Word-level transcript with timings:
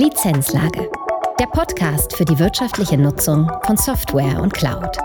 Lizenzlage. 0.00 0.90
Der 1.38 1.44
Podcast 1.44 2.16
für 2.16 2.24
die 2.24 2.38
wirtschaftliche 2.38 2.96
Nutzung 2.96 3.52
von 3.66 3.76
Software 3.76 4.40
und 4.40 4.54
Cloud. 4.54 4.96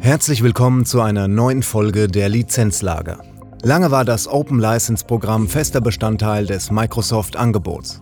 Herzlich 0.00 0.42
willkommen 0.42 0.86
zu 0.86 1.02
einer 1.02 1.28
neuen 1.28 1.62
Folge 1.62 2.08
der 2.08 2.30
Lizenzlage. 2.30 3.18
Lange 3.62 3.90
war 3.90 4.06
das 4.06 4.26
Open 4.26 4.58
License 4.58 5.04
Programm 5.04 5.46
fester 5.46 5.82
Bestandteil 5.82 6.46
des 6.46 6.70
Microsoft-Angebots. 6.70 8.00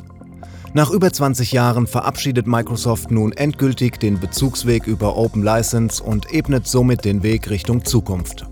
Nach 0.72 0.92
über 0.92 1.12
20 1.12 1.50
Jahren 1.50 1.88
verabschiedet 1.88 2.46
Microsoft 2.46 3.10
nun 3.10 3.32
endgültig 3.32 3.98
den 3.98 4.20
Bezugsweg 4.20 4.86
über 4.86 5.16
Open 5.16 5.42
License 5.42 6.00
und 6.00 6.32
ebnet 6.32 6.68
somit 6.68 7.04
den 7.04 7.24
Weg 7.24 7.50
Richtung 7.50 7.84
Zukunft. 7.84 8.46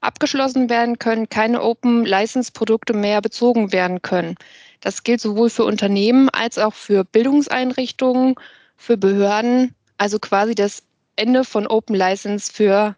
abgeschlossen 0.01 0.69
werden 0.69 0.99
können, 0.99 1.29
keine 1.29 1.63
Open-License-Produkte 1.63 2.93
mehr 2.93 3.23
bezogen 3.23 3.73
werden 3.73 4.03
können. 4.03 4.35
Das 4.81 5.05
gilt 5.05 5.21
sowohl 5.21 5.49
für 5.49 5.65
Unternehmen 5.65 6.29
als 6.29 6.59
auch 6.59 6.75
für 6.75 7.05
Bildungseinrichtungen, 7.05 8.35
für 8.77 8.97
Behörden, 8.99 9.75
also 9.97 10.19
quasi 10.19 10.55
das 10.55 10.83
Ende 11.17 11.45
von 11.45 11.67
Open 11.67 11.95
License 11.95 12.53
für 12.53 12.95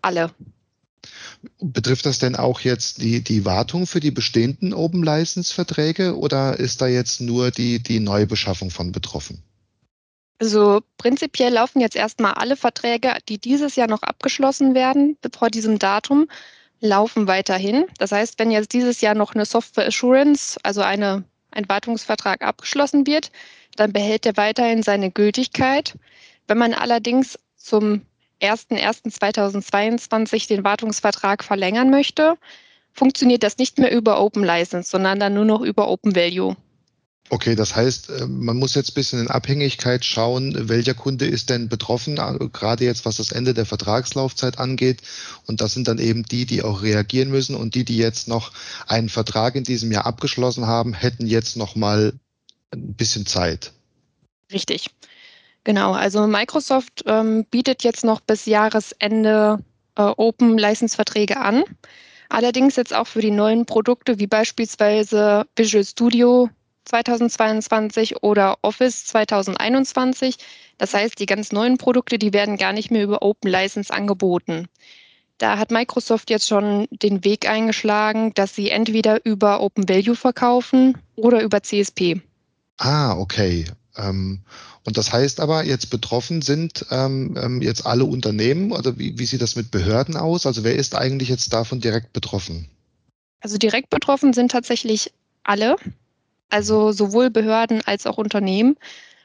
alle. 0.00 0.30
Betrifft 1.60 2.06
das 2.06 2.18
denn 2.18 2.36
auch 2.36 2.60
jetzt 2.60 3.02
die, 3.02 3.22
die 3.22 3.44
Wartung 3.44 3.86
für 3.86 4.00
die 4.00 4.10
bestehenden 4.10 4.72
Open 4.74 5.02
License 5.02 5.52
Verträge 5.52 6.16
oder 6.16 6.58
ist 6.58 6.80
da 6.80 6.86
jetzt 6.86 7.20
nur 7.20 7.50
die, 7.50 7.82
die 7.82 8.00
Neubeschaffung 8.00 8.70
von 8.70 8.92
betroffen? 8.92 9.42
Also 10.38 10.82
prinzipiell 10.98 11.52
laufen 11.52 11.80
jetzt 11.80 11.96
erstmal 11.96 12.34
alle 12.34 12.56
Verträge, 12.56 13.16
die 13.28 13.38
dieses 13.38 13.76
Jahr 13.76 13.88
noch 13.88 14.02
abgeschlossen 14.02 14.74
werden, 14.74 15.16
vor 15.34 15.48
diesem 15.48 15.78
Datum, 15.78 16.28
laufen 16.80 17.26
weiterhin. 17.26 17.86
Das 17.98 18.12
heißt, 18.12 18.38
wenn 18.38 18.50
jetzt 18.50 18.72
dieses 18.74 19.00
Jahr 19.00 19.14
noch 19.14 19.34
eine 19.34 19.46
Software 19.46 19.86
Assurance, 19.86 20.58
also 20.62 20.82
eine, 20.82 21.24
ein 21.50 21.68
Wartungsvertrag 21.68 22.42
abgeschlossen 22.42 23.06
wird, 23.06 23.30
dann 23.76 23.92
behält 23.92 24.26
er 24.26 24.36
weiterhin 24.36 24.82
seine 24.82 25.10
Gültigkeit. 25.10 25.94
Wenn 26.46 26.58
man 26.58 26.74
allerdings 26.74 27.38
zum 27.56 28.02
1.1.2022 28.40 30.48
den 30.48 30.64
Wartungsvertrag 30.64 31.44
verlängern 31.44 31.90
möchte, 31.90 32.38
funktioniert 32.92 33.42
das 33.42 33.58
nicht 33.58 33.78
mehr 33.78 33.92
über 33.92 34.18
Open 34.20 34.44
License, 34.44 34.90
sondern 34.90 35.20
dann 35.20 35.34
nur 35.34 35.44
noch 35.44 35.60
über 35.60 35.88
Open 35.88 36.16
Value. 36.16 36.56
Okay, 37.28 37.56
das 37.56 37.74
heißt, 37.74 38.10
äh, 38.10 38.26
man 38.26 38.56
muss 38.56 38.74
jetzt 38.74 38.90
ein 38.90 38.94
bisschen 38.94 39.20
in 39.20 39.28
Abhängigkeit 39.28 40.04
schauen, 40.04 40.68
welcher 40.68 40.94
Kunde 40.94 41.26
ist 41.26 41.50
denn 41.50 41.68
betroffen, 41.68 42.18
äh, 42.18 42.48
gerade 42.52 42.84
jetzt 42.84 43.04
was 43.04 43.16
das 43.16 43.32
Ende 43.32 43.52
der 43.52 43.66
Vertragslaufzeit 43.66 44.58
angeht. 44.58 45.02
Und 45.46 45.60
das 45.60 45.74
sind 45.74 45.88
dann 45.88 45.98
eben 45.98 46.22
die, 46.22 46.46
die 46.46 46.62
auch 46.62 46.82
reagieren 46.82 47.30
müssen 47.30 47.56
und 47.56 47.74
die, 47.74 47.84
die 47.84 47.96
jetzt 47.96 48.28
noch 48.28 48.52
einen 48.86 49.08
Vertrag 49.08 49.56
in 49.56 49.64
diesem 49.64 49.90
Jahr 49.90 50.06
abgeschlossen 50.06 50.66
haben, 50.66 50.94
hätten 50.94 51.26
jetzt 51.26 51.56
noch 51.56 51.74
mal 51.74 52.12
ein 52.70 52.94
bisschen 52.94 53.26
Zeit. 53.26 53.72
Richtig. 54.52 54.90
Genau, 55.66 55.94
also 55.94 56.28
Microsoft 56.28 57.02
ähm, 57.06 57.44
bietet 57.50 57.82
jetzt 57.82 58.04
noch 58.04 58.20
bis 58.20 58.46
Jahresende 58.46 59.58
äh, 59.96 60.02
Open-License-Verträge 60.02 61.38
an. 61.38 61.64
Allerdings 62.28 62.76
jetzt 62.76 62.94
auch 62.94 63.08
für 63.08 63.20
die 63.20 63.32
neuen 63.32 63.66
Produkte 63.66 64.20
wie 64.20 64.28
beispielsweise 64.28 65.44
Visual 65.56 65.84
Studio 65.84 66.50
2022 66.84 68.22
oder 68.22 68.58
Office 68.62 69.06
2021. 69.06 70.36
Das 70.78 70.94
heißt, 70.94 71.18
die 71.18 71.26
ganz 71.26 71.50
neuen 71.50 71.78
Produkte, 71.78 72.16
die 72.16 72.32
werden 72.32 72.58
gar 72.58 72.72
nicht 72.72 72.92
mehr 72.92 73.02
über 73.02 73.22
Open 73.22 73.50
License 73.50 73.92
angeboten. 73.92 74.68
Da 75.38 75.58
hat 75.58 75.72
Microsoft 75.72 76.30
jetzt 76.30 76.46
schon 76.46 76.86
den 76.92 77.24
Weg 77.24 77.50
eingeschlagen, 77.50 78.32
dass 78.34 78.54
sie 78.54 78.70
entweder 78.70 79.26
über 79.26 79.60
Open 79.60 79.88
Value 79.88 80.14
verkaufen 80.14 80.96
oder 81.16 81.42
über 81.42 81.60
CSP. 81.60 82.22
Ah, 82.78 83.18
okay. 83.18 83.64
Ähm, 83.96 84.40
und 84.84 84.96
das 84.96 85.12
heißt 85.12 85.40
aber, 85.40 85.64
jetzt 85.64 85.90
betroffen 85.90 86.42
sind 86.42 86.86
ähm, 86.90 87.36
ähm, 87.40 87.62
jetzt 87.62 87.86
alle 87.86 88.04
Unternehmen 88.04 88.72
oder 88.72 88.98
wie, 88.98 89.18
wie 89.18 89.26
sieht 89.26 89.42
das 89.42 89.56
mit 89.56 89.70
Behörden 89.70 90.16
aus? 90.16 90.46
Also 90.46 90.64
wer 90.64 90.76
ist 90.76 90.94
eigentlich 90.94 91.28
jetzt 91.28 91.52
davon 91.52 91.80
direkt 91.80 92.12
betroffen? 92.12 92.68
Also 93.40 93.58
direkt 93.58 93.90
betroffen 93.90 94.32
sind 94.32 94.50
tatsächlich 94.50 95.12
alle, 95.44 95.76
also 96.48 96.92
sowohl 96.92 97.30
Behörden 97.30 97.82
als 97.84 98.06
auch 98.06 98.18
Unternehmen. 98.18 98.76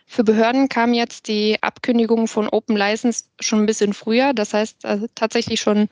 Für 0.06 0.24
Behörden 0.24 0.68
kam 0.68 0.94
jetzt 0.94 1.28
die 1.28 1.58
Abkündigung 1.62 2.28
von 2.28 2.50
Open 2.50 2.76
License 2.76 3.24
schon 3.40 3.59
ein 3.59 3.66
bisschen 3.66 3.94
früher, 3.94 4.34
das 4.34 4.53
heißt 4.53 4.86
also 4.86 5.08
tatsächlich 5.16 5.62
schon 5.62 5.88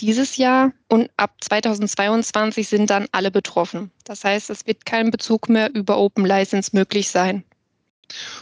dieses 0.00 0.36
Jahr 0.36 0.72
und 0.88 1.10
ab 1.16 1.34
2022 1.42 2.68
sind 2.68 2.88
dann 2.88 3.06
alle 3.12 3.30
betroffen. 3.30 3.90
Das 4.04 4.24
heißt, 4.24 4.48
es 4.50 4.66
wird 4.66 4.86
kein 4.86 5.10
Bezug 5.10 5.48
mehr 5.48 5.74
über 5.74 5.98
Open 5.98 6.24
License 6.24 6.70
möglich 6.72 7.10
sein. 7.10 7.44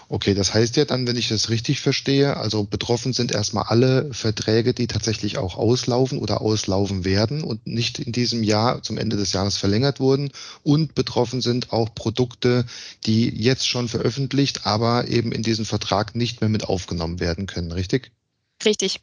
Okay, 0.08 0.34
das 0.34 0.54
heißt 0.54 0.76
ja 0.76 0.84
dann, 0.84 1.06
wenn 1.06 1.16
ich 1.16 1.28
das 1.28 1.50
richtig 1.50 1.80
verstehe, 1.80 2.36
also 2.36 2.64
betroffen 2.64 3.12
sind 3.12 3.32
erstmal 3.32 3.64
alle 3.64 4.12
Verträge, 4.12 4.72
die 4.72 4.86
tatsächlich 4.86 5.38
auch 5.38 5.56
auslaufen 5.56 6.18
oder 6.18 6.40
auslaufen 6.40 7.04
werden 7.04 7.42
und 7.42 7.66
nicht 7.66 7.98
in 7.98 8.12
diesem 8.12 8.42
Jahr 8.42 8.82
zum 8.82 8.98
Ende 8.98 9.16
des 9.16 9.32
Jahres 9.32 9.56
verlängert 9.56 10.00
wurden. 10.00 10.30
Und 10.62 10.94
betroffen 10.94 11.40
sind 11.40 11.72
auch 11.72 11.94
Produkte, 11.94 12.64
die 13.06 13.28
jetzt 13.28 13.68
schon 13.68 13.88
veröffentlicht, 13.88 14.66
aber 14.66 15.08
eben 15.08 15.32
in 15.32 15.42
diesen 15.42 15.64
Vertrag 15.64 16.14
nicht 16.14 16.40
mehr 16.40 16.50
mit 16.50 16.64
aufgenommen 16.64 17.20
werden 17.20 17.46
können, 17.46 17.72
richtig? 17.72 18.10
Richtig. 18.64 19.00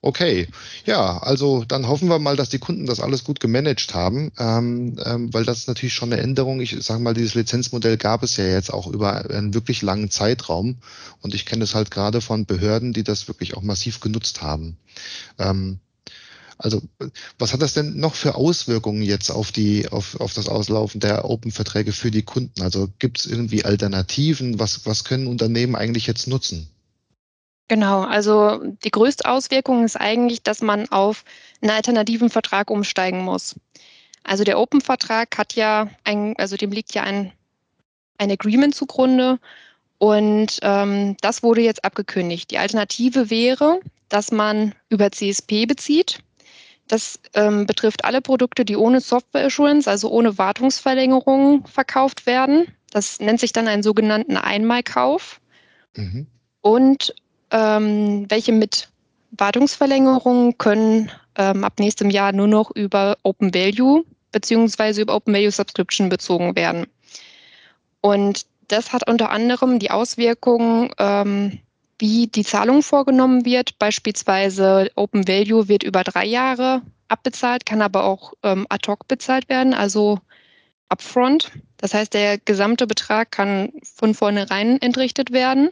Okay, 0.00 0.46
ja, 0.86 1.18
also 1.18 1.64
dann 1.64 1.88
hoffen 1.88 2.08
wir 2.08 2.20
mal, 2.20 2.36
dass 2.36 2.48
die 2.50 2.60
Kunden 2.60 2.86
das 2.86 3.00
alles 3.00 3.24
gut 3.24 3.40
gemanagt 3.40 3.94
haben, 3.94 4.30
ähm, 4.38 4.96
ähm, 5.04 5.34
weil 5.34 5.44
das 5.44 5.58
ist 5.58 5.68
natürlich 5.68 5.92
schon 5.94 6.12
eine 6.12 6.22
Änderung. 6.22 6.60
Ich 6.60 6.76
sage 6.84 7.02
mal, 7.02 7.14
dieses 7.14 7.34
Lizenzmodell 7.34 7.96
gab 7.96 8.22
es 8.22 8.36
ja 8.36 8.46
jetzt 8.46 8.72
auch 8.72 8.86
über 8.86 9.28
einen 9.28 9.54
wirklich 9.54 9.82
langen 9.82 10.08
Zeitraum 10.10 10.78
und 11.20 11.34
ich 11.34 11.46
kenne 11.46 11.64
es 11.64 11.74
halt 11.74 11.90
gerade 11.90 12.20
von 12.20 12.46
Behörden, 12.46 12.92
die 12.92 13.02
das 13.02 13.26
wirklich 13.26 13.56
auch 13.56 13.62
massiv 13.62 13.98
genutzt 13.98 14.40
haben. 14.40 14.78
Ähm, 15.38 15.80
also, 16.58 16.82
was 17.38 17.52
hat 17.52 17.62
das 17.62 17.74
denn 17.74 17.98
noch 17.98 18.14
für 18.14 18.36
Auswirkungen 18.36 19.02
jetzt 19.02 19.30
auf 19.30 19.52
die, 19.52 19.88
auf, 19.88 20.20
auf 20.20 20.32
das 20.32 20.48
Auslaufen 20.48 21.00
der 21.00 21.24
Open-Verträge 21.24 21.92
für 21.92 22.10
die 22.12 22.22
Kunden? 22.22 22.62
Also 22.62 22.88
gibt 23.00 23.20
es 23.20 23.26
irgendwie 23.26 23.64
Alternativen? 23.64 24.58
Was, 24.60 24.86
was 24.86 25.04
können 25.04 25.26
Unternehmen 25.26 25.76
eigentlich 25.76 26.06
jetzt 26.06 26.28
nutzen? 26.28 26.68
Genau, 27.68 28.02
also 28.02 28.62
die 28.84 28.90
größte 28.90 29.30
Auswirkung 29.30 29.84
ist 29.84 29.96
eigentlich, 29.96 30.42
dass 30.42 30.62
man 30.62 30.88
auf 30.90 31.24
einen 31.60 31.70
alternativen 31.70 32.30
Vertrag 32.30 32.70
umsteigen 32.70 33.22
muss. 33.22 33.56
Also 34.24 34.44
der 34.44 34.58
Open-Vertrag 34.58 35.36
hat 35.36 35.54
ja 35.54 35.90
ein, 36.04 36.34
also 36.38 36.56
dem 36.56 36.72
liegt 36.72 36.94
ja 36.94 37.02
ein 37.02 37.32
ein 38.18 38.30
Agreement 38.30 38.74
zugrunde 38.74 39.38
und 39.98 40.58
ähm, 40.62 41.16
das 41.20 41.42
wurde 41.42 41.62
jetzt 41.62 41.84
abgekündigt. 41.84 42.50
Die 42.50 42.58
Alternative 42.58 43.30
wäre, 43.30 43.80
dass 44.08 44.30
man 44.30 44.74
über 44.88 45.10
CSP 45.10 45.66
bezieht. 45.66 46.18
Das 46.86 47.20
ähm, 47.34 47.66
betrifft 47.66 48.04
alle 48.04 48.20
Produkte, 48.20 48.64
die 48.64 48.76
ohne 48.76 49.00
Software 49.00 49.46
Assurance, 49.46 49.88
also 49.88 50.10
ohne 50.10 50.38
Wartungsverlängerung 50.38 51.66
verkauft 51.66 52.26
werden. 52.26 52.66
Das 52.90 53.20
nennt 53.20 53.40
sich 53.40 53.52
dann 53.52 53.68
einen 53.68 53.82
sogenannten 53.82 54.36
Einmalkauf. 54.36 55.40
Mhm. 55.96 56.26
Und 56.60 57.14
ähm, 57.50 58.26
welche 58.28 58.52
mit 58.52 58.88
Wartungsverlängerung 59.32 60.58
können 60.58 61.10
ähm, 61.36 61.64
ab 61.64 61.74
nächstem 61.78 62.10
Jahr 62.10 62.32
nur 62.32 62.48
noch 62.48 62.70
über 62.74 63.16
Open 63.22 63.54
Value 63.54 64.04
beziehungsweise 64.32 65.02
über 65.02 65.14
Open 65.14 65.34
Value 65.34 65.50
Subscription 65.50 66.08
bezogen 66.08 66.56
werden. 66.56 66.86
Und 68.00 68.46
das 68.68 68.92
hat 68.92 69.08
unter 69.08 69.30
anderem 69.30 69.78
die 69.78 69.90
Auswirkungen, 69.90 70.90
ähm, 70.98 71.58
wie 71.98 72.26
die 72.26 72.44
Zahlung 72.44 72.82
vorgenommen 72.82 73.44
wird. 73.44 73.78
Beispielsweise 73.78 74.90
Open 74.94 75.26
Value 75.26 75.68
wird 75.68 75.82
über 75.82 76.04
drei 76.04 76.26
Jahre 76.26 76.82
abbezahlt, 77.08 77.66
kann 77.66 77.82
aber 77.82 78.04
auch 78.04 78.34
ähm, 78.42 78.66
ad 78.68 78.86
hoc 78.90 79.08
bezahlt 79.08 79.48
werden, 79.48 79.74
also 79.74 80.20
upfront. 80.90 81.50
Das 81.78 81.94
heißt, 81.94 82.12
der 82.14 82.38
gesamte 82.38 82.86
Betrag 82.86 83.30
kann 83.30 83.72
von 83.82 84.14
vornherein 84.14 84.80
entrichtet 84.80 85.32
werden, 85.32 85.70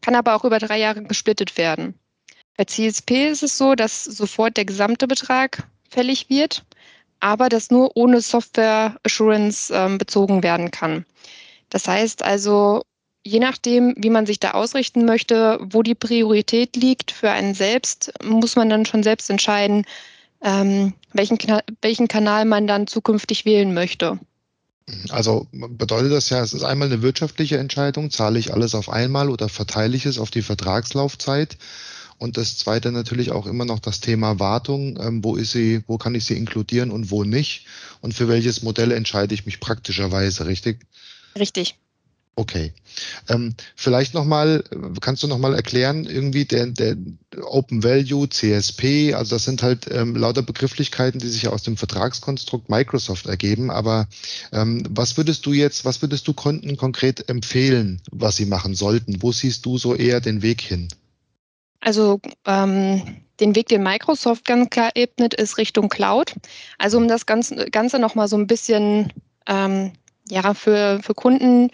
kann 0.00 0.14
aber 0.14 0.34
auch 0.34 0.44
über 0.44 0.58
drei 0.58 0.78
Jahre 0.78 1.02
gesplittet 1.02 1.56
werden. 1.56 1.94
Bei 2.56 2.64
CSP 2.64 3.28
ist 3.28 3.42
es 3.42 3.56
so, 3.56 3.74
dass 3.74 4.04
sofort 4.04 4.56
der 4.56 4.64
gesamte 4.64 5.06
Betrag 5.06 5.66
fällig 5.88 6.28
wird, 6.28 6.64
aber 7.20 7.48
das 7.48 7.70
nur 7.70 7.96
ohne 7.96 8.20
Software 8.20 8.96
Assurance 9.04 9.72
ähm, 9.74 9.98
bezogen 9.98 10.42
werden 10.42 10.70
kann. 10.70 11.04
Das 11.70 11.86
heißt 11.86 12.22
also, 12.22 12.82
je 13.24 13.38
nachdem, 13.38 13.94
wie 13.96 14.10
man 14.10 14.26
sich 14.26 14.40
da 14.40 14.52
ausrichten 14.52 15.04
möchte, 15.04 15.58
wo 15.62 15.82
die 15.82 15.94
Priorität 15.94 16.76
liegt 16.76 17.10
für 17.10 17.30
einen 17.30 17.54
selbst, 17.54 18.12
muss 18.24 18.56
man 18.56 18.68
dann 18.68 18.86
schon 18.86 19.02
selbst 19.02 19.30
entscheiden, 19.30 19.84
ähm, 20.42 20.94
welchen, 21.12 21.38
welchen 21.82 22.08
Kanal 22.08 22.44
man 22.44 22.66
dann 22.66 22.86
zukünftig 22.86 23.44
wählen 23.44 23.74
möchte. 23.74 24.18
Also 25.10 25.46
bedeutet 25.52 26.12
das 26.12 26.30
ja, 26.30 26.42
es 26.42 26.52
ist 26.52 26.64
einmal 26.64 26.88
eine 26.88 27.02
wirtschaftliche 27.02 27.58
Entscheidung, 27.58 28.10
zahle 28.10 28.38
ich 28.38 28.52
alles 28.52 28.74
auf 28.74 28.88
einmal 28.88 29.28
oder 29.28 29.48
verteile 29.48 29.96
ich 29.96 30.06
es 30.06 30.18
auf 30.18 30.30
die 30.30 30.42
Vertragslaufzeit? 30.42 31.58
Und 32.18 32.36
das 32.36 32.58
zweite 32.58 32.92
natürlich 32.92 33.30
auch 33.30 33.46
immer 33.46 33.64
noch 33.64 33.78
das 33.78 34.00
Thema 34.00 34.38
Wartung. 34.38 34.98
Ähm, 35.00 35.24
wo 35.24 35.36
ist 35.36 35.52
sie, 35.52 35.82
wo 35.86 35.96
kann 35.96 36.14
ich 36.14 36.26
sie 36.26 36.36
inkludieren 36.36 36.90
und 36.90 37.10
wo 37.10 37.24
nicht? 37.24 37.66
Und 38.02 38.12
für 38.12 38.28
welches 38.28 38.62
Modell 38.62 38.92
entscheide 38.92 39.32
ich 39.32 39.46
mich 39.46 39.58
praktischerweise, 39.58 40.44
richtig? 40.44 40.86
Richtig. 41.38 41.78
Okay. 42.36 42.72
Ähm, 43.28 43.54
vielleicht 43.76 44.14
nochmal, 44.14 44.64
kannst 45.00 45.22
du 45.22 45.26
nochmal 45.26 45.54
erklären, 45.54 46.06
irgendwie 46.06 46.44
der, 46.44 46.66
der 46.66 46.96
Open 47.42 47.82
Value, 47.84 48.28
CSP, 48.28 49.14
also 49.14 49.34
das 49.34 49.44
sind 49.44 49.62
halt 49.62 49.86
ähm, 49.90 50.16
lauter 50.16 50.42
Begrifflichkeiten, 50.42 51.20
die 51.20 51.28
sich 51.28 51.48
aus 51.48 51.64
dem 51.64 51.76
Vertragskonstrukt 51.76 52.70
Microsoft 52.70 53.26
ergeben. 53.26 53.70
Aber 53.70 54.08
ähm, 54.52 54.84
was 54.88 55.16
würdest 55.16 55.44
du 55.44 55.52
jetzt, 55.52 55.84
was 55.84 56.00
würdest 56.02 56.26
du 56.28 56.32
Kunden 56.32 56.76
konkret 56.76 57.28
empfehlen, 57.28 58.00
was 58.10 58.36
sie 58.36 58.46
machen 58.46 58.74
sollten? 58.74 59.20
Wo 59.20 59.32
siehst 59.32 59.66
du 59.66 59.76
so 59.76 59.94
eher 59.94 60.20
den 60.20 60.40
Weg 60.40 60.60
hin? 60.60 60.88
Also 61.80 62.20
ähm, 62.46 63.16
den 63.40 63.54
Weg, 63.56 63.68
den 63.68 63.82
Microsoft 63.82 64.44
ganz 64.44 64.70
klar 64.70 64.90
ebnet, 64.94 65.34
ist 65.34 65.58
Richtung 65.58 65.88
Cloud. 65.88 66.34
Also 66.78 66.98
um 66.98 67.08
das 67.08 67.26
Ganze, 67.26 67.66
Ganze 67.70 67.98
nochmal 67.98 68.28
so 68.28 68.36
ein 68.36 68.46
bisschen 68.46 69.12
ähm, 69.46 69.92
ja, 70.30 70.54
für, 70.54 71.00
für 71.02 71.14
Kunden, 71.14 71.70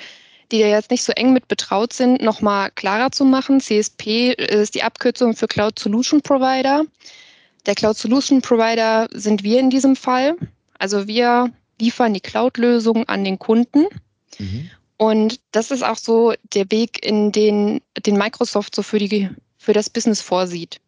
die 0.53 0.59
ja 0.59 0.69
jetzt 0.69 0.91
nicht 0.91 1.03
so 1.05 1.13
eng 1.13 1.33
mit 1.33 1.49
betraut 1.49 1.93
sind, 1.93 2.23
nochmal 2.23 2.71
klarer 2.75 3.11
zu 3.11 3.25
machen. 3.25 3.61
CSP 3.61 4.33
ist 4.33 4.75
die 4.75 4.83
Abkürzung 4.83 5.35
für 5.35 5.47
Cloud 5.47 5.79
Solution 5.79 6.21
Provider. 6.21 6.85
Der 7.67 7.75
Cloud 7.75 7.97
Solution 7.97 8.43
Provider 8.43 9.09
sind 9.13 9.43
wir 9.43 9.59
in 9.59 9.71
diesem 9.71 9.97
Fall. 9.97 10.37
Also 10.79 11.07
wir 11.09 11.51
liefern 11.81 12.15
die 12.15 12.21
Cloud-Lösung 12.21 13.09
an 13.09 13.25
den 13.25 13.39
Kunden. 13.39 13.87
Mhm. 14.39 14.71
Und 14.99 15.41
das 15.53 15.71
ist 15.71 15.83
auch 15.83 15.99
so 15.99 16.33
der 16.55 16.71
Weg, 16.71 17.05
in 17.05 17.33
den, 17.33 17.81
den 18.07 18.17
Microsoft 18.17 18.75
so 18.75 18.83
für, 18.83 18.99
die, 18.99 19.29
für 19.59 19.73
das 19.73 19.91
Business 19.91 20.23
vorsieht. 20.23 20.81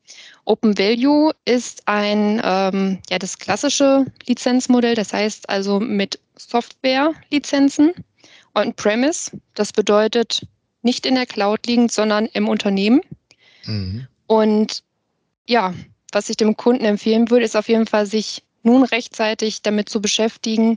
Open 0.45 0.79
Value 0.79 1.33
ist 1.45 1.83
ein, 1.87 2.41
ähm, 2.43 3.01
ja, 3.11 3.19
das 3.19 3.39
klassische 3.39 4.07
Lizenzmodell, 4.27 4.95
das 4.95 5.13
heißt 5.13 5.49
also 5.51 5.79
mit 5.79 6.19
Software-Lizenzen 6.37 7.93
on-premise. 8.61 9.31
Das 9.55 9.73
bedeutet 9.73 10.47
nicht 10.83 11.07
in 11.07 11.15
der 11.15 11.27
Cloud 11.27 11.67
liegend, 11.67 11.93
sondern 11.93 12.27
im 12.27 12.49
Unternehmen. 12.49 13.01
Mhm. 13.65 14.07
Und 14.27 14.83
ja, 15.47 15.75
was 16.13 16.29
ich 16.29 16.37
dem 16.37 16.57
Kunden 16.57 16.85
empfehlen 16.85 17.31
würde, 17.31 17.45
ist 17.45 17.57
auf 17.57 17.69
jeden 17.69 17.87
Fall, 17.87 18.07
sich 18.07 18.43
nun 18.63 18.83
rechtzeitig 18.83 19.63
damit 19.63 19.89
zu 19.89 20.01
beschäftigen, 20.01 20.77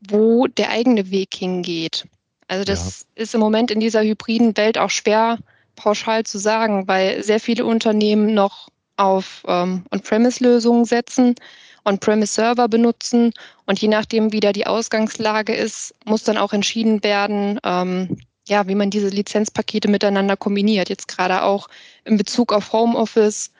wo 0.00 0.46
der 0.46 0.70
eigene 0.70 1.10
Weg 1.10 1.34
hingeht. 1.34 2.06
Also 2.48 2.64
das 2.64 3.06
ja. 3.16 3.22
ist 3.22 3.34
im 3.34 3.40
Moment 3.40 3.70
in 3.70 3.80
dieser 3.80 4.02
hybriden 4.02 4.56
Welt 4.56 4.76
auch 4.76 4.90
schwer 4.90 5.38
pauschal 5.76 6.24
zu 6.24 6.38
sagen, 6.38 6.86
weil 6.88 7.22
sehr 7.22 7.40
viele 7.40 7.64
Unternehmen 7.64 8.34
noch 8.34 8.68
auf 8.96 9.42
ähm, 9.46 9.84
On-Premise-Lösungen 9.90 10.84
setzen 10.84 11.34
On-Premise-Server 11.84 12.68
benutzen. 12.68 13.32
Und 13.66 13.80
je 13.80 13.88
nachdem, 13.88 14.32
wie 14.32 14.40
da 14.40 14.52
die 14.52 14.66
Ausgangslage 14.66 15.54
ist, 15.54 15.94
muss 16.04 16.24
dann 16.24 16.38
auch 16.38 16.52
entschieden 16.52 17.02
werden, 17.04 17.58
ähm, 17.64 18.18
ja, 18.46 18.66
wie 18.66 18.74
man 18.74 18.90
diese 18.90 19.08
Lizenzpakete 19.08 19.88
miteinander 19.88 20.36
kombiniert. 20.36 20.88
Jetzt 20.88 21.08
gerade 21.08 21.42
auch 21.42 21.68
in 22.04 22.16
Bezug 22.16 22.52
auf 22.52 22.72
Homeoffice, 22.72 23.52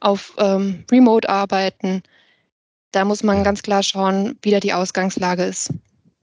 auf 0.00 0.34
ähm, 0.38 0.84
Remote-Arbeiten. 0.90 2.02
Da 2.92 3.04
muss 3.04 3.22
man 3.22 3.44
ganz 3.44 3.62
klar 3.62 3.82
schauen, 3.82 4.38
wie 4.42 4.50
da 4.50 4.60
die 4.60 4.72
Ausgangslage 4.72 5.44
ist. 5.44 5.72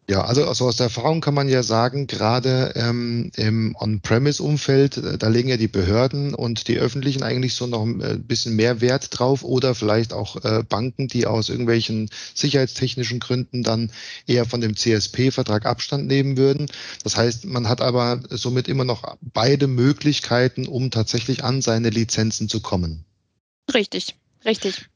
Ja, 0.10 0.26
also, 0.26 0.46
also 0.46 0.68
aus 0.68 0.76
der 0.76 0.88
Erfahrung 0.88 1.22
kann 1.22 1.34
man 1.34 1.48
ja 1.48 1.64
sagen, 1.64 2.08
gerade 2.08 2.74
ähm, 2.76 3.32
im 3.38 3.74
On-Premise-Umfeld, 3.80 4.98
äh, 4.98 5.18
da 5.18 5.30
legen 5.30 5.48
ja 5.48 5.56
die 5.56 5.70
Behörden 5.70 6.34
und 6.34 6.68
die 6.68 6.78
Öffentlichen 6.78 7.24
eigentlich 7.24 7.56
so 7.56 7.68
noch 7.68 7.84
ein 7.84 8.02
äh, 8.02 8.18
bisschen 8.18 8.58
mehr 8.58 8.82
Wert 8.82 9.18
drauf 9.18 9.44
oder 9.44 9.76
vielleicht 9.76 10.12
auch 10.12 10.44
äh, 10.44 10.62
Banken, 10.68 11.08
die 11.08 11.26
aus 11.26 11.48
irgendwelchen 11.48 12.10
sicherheitstechnischen 12.34 13.20
Gründen 13.20 13.64
dann 13.64 13.92
eher 14.28 14.46
von 14.46 14.60
dem 14.60 14.76
CSP-Vertrag 14.76 15.66
Abstand 15.66 16.08
nehmen 16.08 16.36
würden. 16.36 16.70
Das 17.04 17.16
heißt, 17.16 17.46
man 17.46 17.70
hat 17.70 17.80
aber 17.80 18.20
somit 18.30 18.68
immer 18.68 18.84
noch 18.84 19.16
beide 19.22 19.68
Möglichkeiten, 19.68 20.68
um 20.68 20.92
tatsächlich 20.92 21.46
an 21.46 21.62
seine 21.62 21.90
Lizenzen 21.90 22.50
zu 22.50 22.60
kommen. 22.60 23.06
Richtig, 23.74 24.16
richtig. 24.44 24.90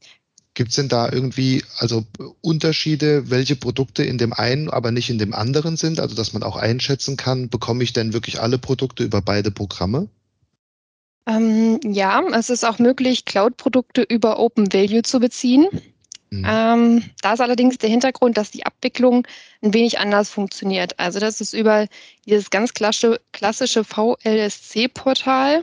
Gibt 0.58 0.70
es 0.70 0.74
denn 0.74 0.88
da 0.88 1.08
irgendwie 1.08 1.62
also 1.76 2.04
Unterschiede, 2.40 3.30
welche 3.30 3.54
Produkte 3.54 4.02
in 4.02 4.18
dem 4.18 4.32
einen, 4.32 4.68
aber 4.68 4.90
nicht 4.90 5.08
in 5.08 5.16
dem 5.16 5.32
anderen 5.32 5.76
sind? 5.76 6.00
Also 6.00 6.16
dass 6.16 6.32
man 6.32 6.42
auch 6.42 6.56
einschätzen 6.56 7.16
kann, 7.16 7.48
bekomme 7.48 7.84
ich 7.84 7.92
denn 7.92 8.12
wirklich 8.12 8.40
alle 8.40 8.58
Produkte 8.58 9.04
über 9.04 9.22
beide 9.22 9.52
Programme? 9.52 10.08
Ähm, 11.28 11.78
ja, 11.84 12.20
es 12.34 12.50
ist 12.50 12.64
auch 12.64 12.80
möglich, 12.80 13.24
Cloud-Produkte 13.24 14.02
über 14.02 14.40
Open 14.40 14.72
Value 14.72 15.02
zu 15.02 15.20
beziehen. 15.20 15.68
Mhm. 16.30 16.44
Ähm, 16.44 17.04
da 17.22 17.34
ist 17.34 17.40
allerdings 17.40 17.78
der 17.78 17.90
Hintergrund, 17.90 18.36
dass 18.36 18.50
die 18.50 18.66
Abwicklung 18.66 19.28
ein 19.62 19.72
wenig 19.72 20.00
anders 20.00 20.28
funktioniert. 20.28 20.98
Also 20.98 21.20
das 21.20 21.40
ist 21.40 21.52
über 21.52 21.86
dieses 22.26 22.50
ganz 22.50 22.74
klassische, 22.74 23.20
klassische 23.30 23.84
VLSC-Portal 23.84 25.62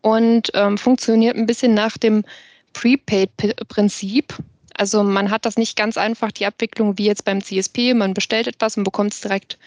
und 0.00 0.50
ähm, 0.54 0.78
funktioniert 0.78 1.36
ein 1.36 1.46
bisschen 1.46 1.74
nach 1.74 1.96
dem 1.96 2.24
Prepaid-Prinzip. 2.72 4.34
Also 4.74 5.02
man 5.02 5.30
hat 5.30 5.44
das 5.44 5.56
nicht 5.56 5.76
ganz 5.76 5.96
einfach, 5.96 6.32
die 6.32 6.46
Abwicklung 6.46 6.98
wie 6.98 7.06
jetzt 7.06 7.24
beim 7.24 7.42
CSP. 7.42 7.94
Man 7.94 8.14
bestellt 8.14 8.46
etwas 8.46 8.76
und 8.76 8.84
bekommt 8.84 9.12
es 9.12 9.20
direkt 9.20 9.58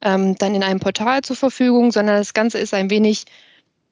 ähm, 0.00 0.36
dann 0.36 0.54
in 0.54 0.62
einem 0.62 0.80
Portal 0.80 1.22
zur 1.22 1.36
Verfügung, 1.36 1.92
sondern 1.92 2.16
das 2.16 2.34
Ganze 2.34 2.58
ist 2.58 2.74
ein 2.74 2.90
wenig, 2.90 3.24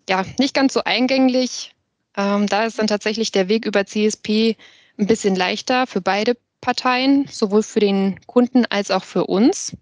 ja, 0.08 0.25
nicht 0.38 0.54
ganz 0.54 0.75
so 0.75 0.82
eingänglich. 0.85 1.75
Ähm, 2.16 2.46
da 2.46 2.64
ist 2.64 2.78
dann 2.78 2.87
tatsächlich 2.87 3.32
der 3.32 3.49
Weg 3.49 3.66
über 3.66 3.87
CSP 3.87 4.56
ein 4.99 5.06
bisschen 5.06 5.37
leichter 5.37 5.87
für 5.87 6.00
beide 6.00 6.37
Parteien, 6.61 7.26
sowohl 7.30 7.62
für 7.62 7.80
den 7.80 8.18
Kunden 8.26 8.64
als 8.66 8.90
auch 8.90 9.04
für 9.04 9.26
uns. 9.26 9.76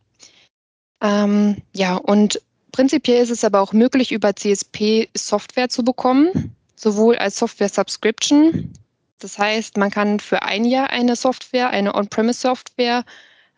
Ähm, 1.03 1.63
ja, 1.73 1.97
und 1.97 2.41
prinzipiell 2.73 3.23
ist 3.23 3.31
es 3.31 3.45
aber 3.45 3.61
auch 3.61 3.73
möglich, 3.73 4.13
über 4.13 4.35
CSP 4.35 5.09
Software 5.17 5.69
zu 5.69 5.85
bekommen 5.85 6.57
sowohl 6.85 7.17
als 7.17 7.39
Software-Subscription. 7.39 8.73
Das 9.19 9.39
heißt, 9.39 9.79
man 9.79 9.91
kann 9.91 10.21
für 10.21 10.43
ein 10.43 10.65
Jahr 10.65 10.91
eine 10.91 11.17
Software, 11.17 11.71
eine 11.71 11.95
On-Premise-Software 11.95 13.05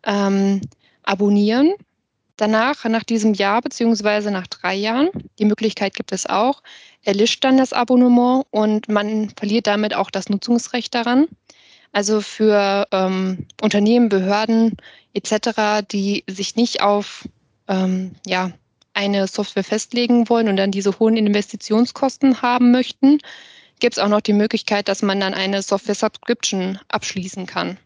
ähm, 0.05 0.61
abonnieren. 1.03 1.75
Danach, 2.37 2.85
nach 2.85 3.03
diesem 3.03 3.35
Jahr 3.35 3.63
beziehungsweise 3.63 4.31
nach 4.31 4.47
drei 4.47 4.75
Jahren, 4.75 5.09
die 5.39 5.45
Möglichkeit 5.45 5.95
gibt 5.95 6.13
es 6.13 6.27
auch, 6.27 6.63
erlischt 7.03 7.43
dann 7.43 7.57
das 7.57 7.73
Abonnement 7.73 8.45
und 8.51 8.89
man 8.89 9.31
verliert 9.31 9.67
damit 9.67 9.95
auch 9.95 10.11
das 10.11 10.29
Nutzungsrecht 10.29 10.95
daran. 10.95 11.27
Also 11.93 12.21
für 12.21 12.87
ähm, 12.93 13.47
Unternehmen, 13.61 14.09
Behörden 14.09 14.77
etc., 15.15 15.83
die 15.91 16.25
sich 16.29 16.55
nicht 16.55 16.81
auf 16.83 17.27
ähm, 17.69 18.13
ja, 18.25 18.53
eine 18.97 19.27
Software 19.27 19.65
festlegen 19.65 20.29
wollen 20.29 20.49
und 20.49 20.57
dann 20.57 20.71
diese 20.71 20.99
hohen 20.99 21.17
Investitionskosten 21.17 22.43
haben 22.43 22.71
möchten, 22.71 23.19
gibt 23.79 23.97
es 23.97 24.03
auch 24.03 24.09
noch 24.09 24.23
die 24.23 24.33
Möglichkeit, 24.33 24.89
dass 24.89 25.03
man 25.03 25.21
dann 25.21 25.35
eine 25.35 25.63
Software-Subscription 25.63 26.79
abschließen 26.89 27.47
kann. 27.47 27.79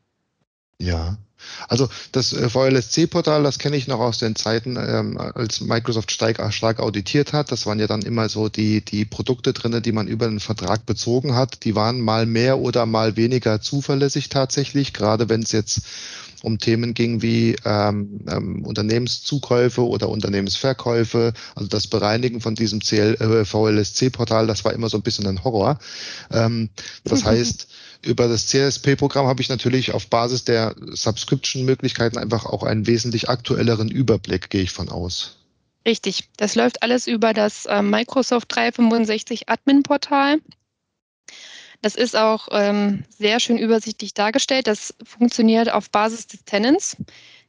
Ja, 0.79 1.19
also 1.69 1.89
das 2.13 2.33
äh, 2.33 2.49
VLSC-Portal, 2.49 3.43
das 3.43 3.59
kenne 3.59 3.77
ich 3.77 3.87
noch 3.87 4.01
aus 4.01 4.19
den 4.19 4.37
Zeiten, 4.37 4.77
ähm, 4.77 5.19
als 5.19 5.61
Microsoft 5.61 6.11
stark, 6.11 6.41
stark, 6.53 6.81
auditiert 6.81 7.33
hat. 7.33 7.53
Das 7.53 7.67
waren 7.67 7.79
ja 7.79 7.87
dann 7.87 8.03
immer 8.03 8.29
so 8.29 8.49
die, 8.49 8.85
die 8.85 9.05
Produkte 9.05 9.53
drin, 9.53 9.83
die 9.83 9.93
man 9.93 10.09
über 10.09 10.27
einen 10.27 10.41
Vertrag 10.41 10.87
bezogen 10.87 11.35
hat. 11.35 11.65
Die 11.65 11.75
waren 11.75 12.01
mal 12.01 12.27
mehr 12.27 12.59
oder 12.59 12.87
mal 12.87 13.17
weniger 13.17 13.61
zuverlässig 13.61 14.29
tatsächlich, 14.29 14.93
gerade 14.93 15.29
wenn 15.29 15.43
es 15.43 15.53
jetzt 15.53 15.83
um 16.43 16.59
Themen 16.59 16.95
ging 16.95 17.23
wie 17.23 17.57
ähm, 17.65 18.21
ähm, 18.29 18.65
Unternehmenszukäufe 18.65 19.87
oder 19.87 20.09
Unternehmensverkäufe. 20.09 21.33
Also 21.55 21.69
das 21.69 21.87
Bereinigen 21.87 22.41
von 22.41 22.55
diesem 22.55 22.81
CL, 22.81 23.15
äh, 23.21 23.45
VLSC-Portal, 23.45 24.47
das 24.47 24.65
war 24.65 24.73
immer 24.73 24.89
so 24.89 24.97
ein 24.97 25.03
bisschen 25.03 25.27
ein 25.27 25.45
Horror. 25.45 25.79
Ähm, 26.31 26.71
das 27.05 27.25
heißt, 27.27 27.69
über 28.03 28.29
das 28.29 28.47
CSP-Programm 28.47 29.27
habe 29.27 29.43
ich 29.43 29.49
natürlich 29.49 29.93
auf 29.93 30.09
Basis 30.09 30.45
der 30.45 30.75
Subscription-Möglichkeiten 30.79 32.19
einfach 32.19 32.47
auch 32.47 32.63
einen 32.63 32.87
wesentlich 32.87 33.29
aktuelleren 33.29 33.89
Überblick, 33.89 34.51
gehe 34.51 34.63
ich 34.63 34.71
von 34.71 34.89
aus. 34.89 35.37
Richtig, 35.87 36.29
das 36.37 36.55
läuft 36.55 36.83
alles 36.83 37.07
über 37.07 37.33
das 37.33 37.67
äh, 37.67 37.83
Microsoft 37.83 38.55
365 38.55 39.49
Admin-Portal. 39.49 40.39
Das 41.83 41.95
ist 41.95 42.15
auch 42.17 42.49
ähm, 42.53 43.05
sehr 43.09 43.41
schön 43.41 43.57
übersichtlich 43.57 44.13
dargestellt. 44.13 44.67
Das 44.67 44.95
funktioniert 45.03 45.73
auf 45.73 45.91
Basis 45.91 46.27
des 46.27 46.45
Tenants. 46.45 46.97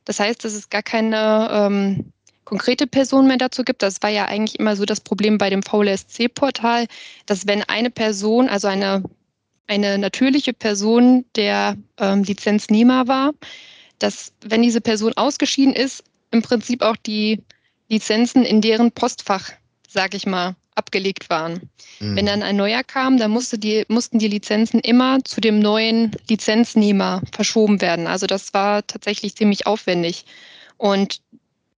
Das 0.05 0.19
heißt, 0.19 0.43
dass 0.45 0.53
es 0.53 0.69
gar 0.69 0.83
keine 0.83 1.49
ähm, 1.51 2.13
konkrete 2.45 2.87
Person 2.87 3.27
mehr 3.27 3.37
dazu 3.37 3.63
gibt. 3.63 3.83
Das 3.83 4.01
war 4.01 4.09
ja 4.09 4.25
eigentlich 4.25 4.59
immer 4.59 4.75
so 4.75 4.85
das 4.85 5.01
Problem 5.01 5.37
bei 5.37 5.49
dem 5.49 5.63
VLSC-Portal, 5.63 6.87
dass 7.25 7.47
wenn 7.47 7.63
eine 7.63 7.91
Person, 7.91 8.47
also 8.47 8.67
eine, 8.67 9.03
eine 9.67 9.97
natürliche 9.97 10.53
Person 10.53 11.25
der 11.35 11.77
ähm, 11.97 12.23
Lizenznehmer 12.23 13.07
war, 13.07 13.31
dass 13.99 14.33
wenn 14.43 14.61
diese 14.61 14.81
Person 14.81 15.13
ausgeschieden 15.15 15.73
ist, 15.73 16.03
im 16.31 16.41
Prinzip 16.41 16.81
auch 16.81 16.95
die 16.95 17.43
Lizenzen 17.89 18.43
in 18.43 18.61
deren 18.61 18.91
Postfach, 18.91 19.51
sag 19.87 20.13
ich 20.13 20.25
mal, 20.25 20.55
abgelegt 20.75 21.29
waren. 21.29 21.69
Mhm. 21.99 22.15
Wenn 22.15 22.25
dann 22.25 22.43
ein 22.43 22.55
neuer 22.55 22.83
kam, 22.83 23.17
dann 23.17 23.31
musste 23.31 23.59
die, 23.59 23.83
mussten 23.89 24.19
die 24.19 24.29
Lizenzen 24.29 24.79
immer 24.79 25.23
zu 25.23 25.41
dem 25.41 25.59
neuen 25.59 26.11
Lizenznehmer 26.29 27.21
verschoben 27.33 27.81
werden. 27.81 28.07
Also 28.07 28.25
das 28.25 28.53
war 28.53 28.87
tatsächlich 28.87 29.35
ziemlich 29.35 29.67
aufwendig. 29.67 30.25
Und 30.77 31.21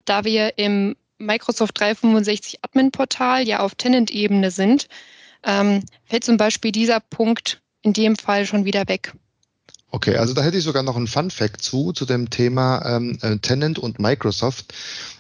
da 0.06 0.24
wir 0.24 0.58
im 0.58 0.96
Microsoft 1.18 1.80
365 1.80 2.60
Admin-Portal 2.62 3.48
ja 3.48 3.60
auf 3.60 3.76
Tenant-Ebene 3.76 4.52
sind, 4.52 4.88
ähm, 5.44 5.84
fällt 6.06 6.24
zum 6.24 6.38
Beispiel 6.38 6.72
dieser 6.72 7.00
Punkt 7.00 7.63
in 7.84 7.94
dem 7.94 8.16
Fall 8.16 8.48
schon 8.48 8.66
wieder 8.66 8.88
weg. 8.88 9.14
Okay, 9.96 10.18
also 10.18 10.34
da 10.34 10.42
hätte 10.42 10.58
ich 10.58 10.64
sogar 10.64 10.82
noch 10.82 10.96
einen 10.96 11.06
Fun 11.06 11.30
Fact 11.30 11.62
zu, 11.62 11.94
zu 11.94 12.08
dem 12.08 12.32
Thema 12.32 12.84
ähm, 12.84 13.20
äh, 13.22 13.38
Tenant 13.38 13.78
und 13.78 14.00
Microsoft. 14.00 14.74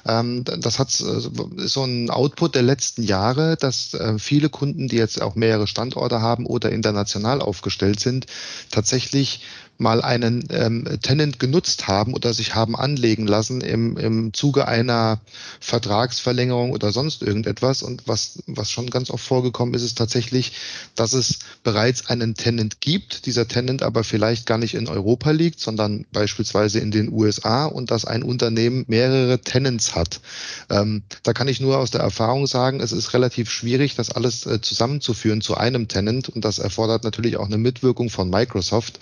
Ähm, 0.04 0.44
das 0.44 0.80
hat 0.80 0.90
äh, 1.00 1.68
so 1.68 1.84
ein 1.84 2.10
Output 2.10 2.56
der 2.56 2.64
letzten 2.64 3.04
Jahre, 3.04 3.56
dass 3.56 3.94
äh, 3.94 4.18
viele 4.18 4.50
Kunden, 4.50 4.88
die 4.88 4.96
jetzt 4.96 5.22
auch 5.22 5.36
mehrere 5.36 5.68
Standorte 5.68 6.22
haben 6.22 6.48
oder 6.48 6.72
international 6.72 7.40
aufgestellt 7.40 8.00
sind, 8.00 8.26
tatsächlich 8.72 9.42
mal 9.78 10.02
einen 10.02 10.48
ähm, 10.50 10.88
Tenant 11.02 11.40
genutzt 11.40 11.88
haben 11.88 12.14
oder 12.14 12.34
sich 12.34 12.56
haben 12.56 12.76
anlegen 12.76 13.28
lassen 13.28 13.62
im, 13.62 13.98
im 13.98 14.34
Zuge 14.34 14.68
einer 14.68 15.20
Vertragsverlängerung 15.60 16.72
oder 16.72 16.92
sonst 16.92 17.22
irgendetwas. 17.22 17.84
Und 17.84 18.04
was, 18.08 18.44
was 18.48 18.72
schon 18.72 18.90
ganz 18.90 19.10
oft 19.10 19.26
vorgekommen 19.26 19.74
ist, 19.74 19.84
ist 19.84 19.98
tatsächlich, 19.98 20.54
dass 20.96 21.14
es 21.14 21.40
bereits 21.64 22.08
einen 22.08 22.36
Tenant 22.36 22.82
gibt, 22.82 23.26
dieser 23.26 23.48
Tenant 23.48 23.84
aber 23.84 24.04
vielleicht 24.04 24.46
gar 24.46 24.58
nicht 24.58 24.76
in 24.76 24.88
Europa 24.88 25.32
liegt, 25.32 25.60
sondern 25.60 26.06
beispielsweise 26.12 26.80
in 26.80 26.92
den 26.92 27.12
USA 27.12 27.66
und 27.66 27.92
dass 27.92 28.06
ein 28.06 28.24
Unternehmen 28.24 28.86
mehrere 28.88 29.40
Tenants 29.40 29.96
hat. 29.96 30.22
Ähm, 30.70 31.04
da 31.24 31.34
kann 31.34 31.48
ich 31.48 31.60
nur 31.60 31.80
aus 31.80 31.92
der 31.92 32.02
Erfahrung 32.02 32.48
sagen, 32.48 32.80
es 32.80 32.92
ist 32.92 33.14
relativ 33.14 33.50
schwierig, 33.50 33.96
das 33.96 34.12
alles 34.12 34.46
äh, 34.46 34.62
zusammenzuführen 34.62 35.42
zu 35.42 35.56
einem 35.58 35.88
Tenant 35.88 36.30
und 36.30 36.46
das 36.46 36.60
erfordert 36.60 37.04
natürlich 37.04 37.38
auch 37.38 37.48
eine 37.48 37.58
Mitwirkung 37.58 38.10
von 38.10 38.30
Microsoft. 38.30 39.00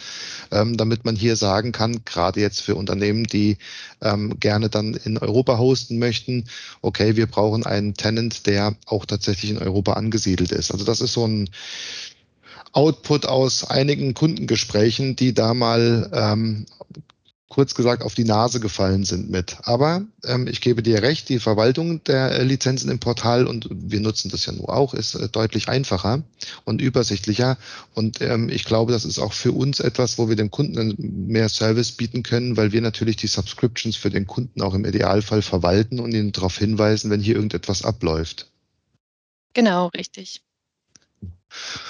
Äh, 0.49 0.60
ähm, 0.61 0.77
damit 0.77 1.05
man 1.05 1.15
hier 1.15 1.35
sagen 1.35 1.71
kann, 1.71 2.03
gerade 2.05 2.39
jetzt 2.39 2.61
für 2.61 2.75
Unternehmen, 2.75 3.25
die 3.25 3.57
ähm, 4.01 4.39
gerne 4.39 4.69
dann 4.69 4.93
in 4.93 5.17
Europa 5.17 5.57
hosten 5.57 5.99
möchten, 5.99 6.45
okay, 6.81 7.15
wir 7.15 7.27
brauchen 7.27 7.65
einen 7.65 7.95
Tenant, 7.95 8.45
der 8.45 8.75
auch 8.85 9.05
tatsächlich 9.05 9.51
in 9.51 9.57
Europa 9.57 9.93
angesiedelt 9.93 10.51
ist. 10.51 10.71
Also 10.71 10.85
das 10.85 11.01
ist 11.01 11.13
so 11.13 11.25
ein 11.27 11.49
Output 12.73 13.25
aus 13.25 13.69
einigen 13.69 14.13
Kundengesprächen, 14.13 15.15
die 15.15 15.33
da 15.33 15.53
mal 15.53 16.09
ähm, 16.13 16.65
kurz 17.51 17.75
gesagt 17.75 18.01
auf 18.03 18.15
die 18.15 18.23
Nase 18.23 18.61
gefallen 18.61 19.03
sind 19.03 19.29
mit. 19.29 19.57
Aber 19.63 20.05
ähm, 20.23 20.47
ich 20.47 20.61
gebe 20.61 20.81
dir 20.81 21.01
recht, 21.01 21.27
die 21.27 21.37
Verwaltung 21.37 22.01
der 22.05 22.31
äh, 22.31 22.43
Lizenzen 22.43 22.89
im 22.89 22.99
Portal, 22.99 23.45
und 23.45 23.67
wir 23.69 23.99
nutzen 23.99 24.31
das 24.31 24.45
ja 24.45 24.53
nur 24.53 24.69
auch, 24.69 24.93
ist 24.93 25.15
äh, 25.15 25.27
deutlich 25.27 25.67
einfacher 25.67 26.23
und 26.63 26.79
übersichtlicher. 26.79 27.57
Und 27.93 28.21
ähm, 28.21 28.47
ich 28.47 28.63
glaube, 28.63 28.93
das 28.93 29.03
ist 29.03 29.19
auch 29.19 29.33
für 29.33 29.51
uns 29.51 29.81
etwas, 29.81 30.17
wo 30.17 30.29
wir 30.29 30.37
dem 30.37 30.49
Kunden 30.49 30.95
mehr 31.27 31.49
Service 31.49 31.91
bieten 31.91 32.23
können, 32.23 32.55
weil 32.55 32.71
wir 32.71 32.79
natürlich 32.79 33.17
die 33.17 33.27
Subscriptions 33.27 33.97
für 33.97 34.09
den 34.09 34.27
Kunden 34.27 34.61
auch 34.61 34.73
im 34.73 34.85
Idealfall 34.85 35.41
verwalten 35.41 35.99
und 35.99 36.13
ihn 36.13 36.31
darauf 36.31 36.57
hinweisen, 36.57 37.11
wenn 37.11 37.19
hier 37.19 37.35
irgendetwas 37.35 37.83
abläuft. 37.83 38.49
Genau, 39.53 39.87
richtig. 39.87 40.41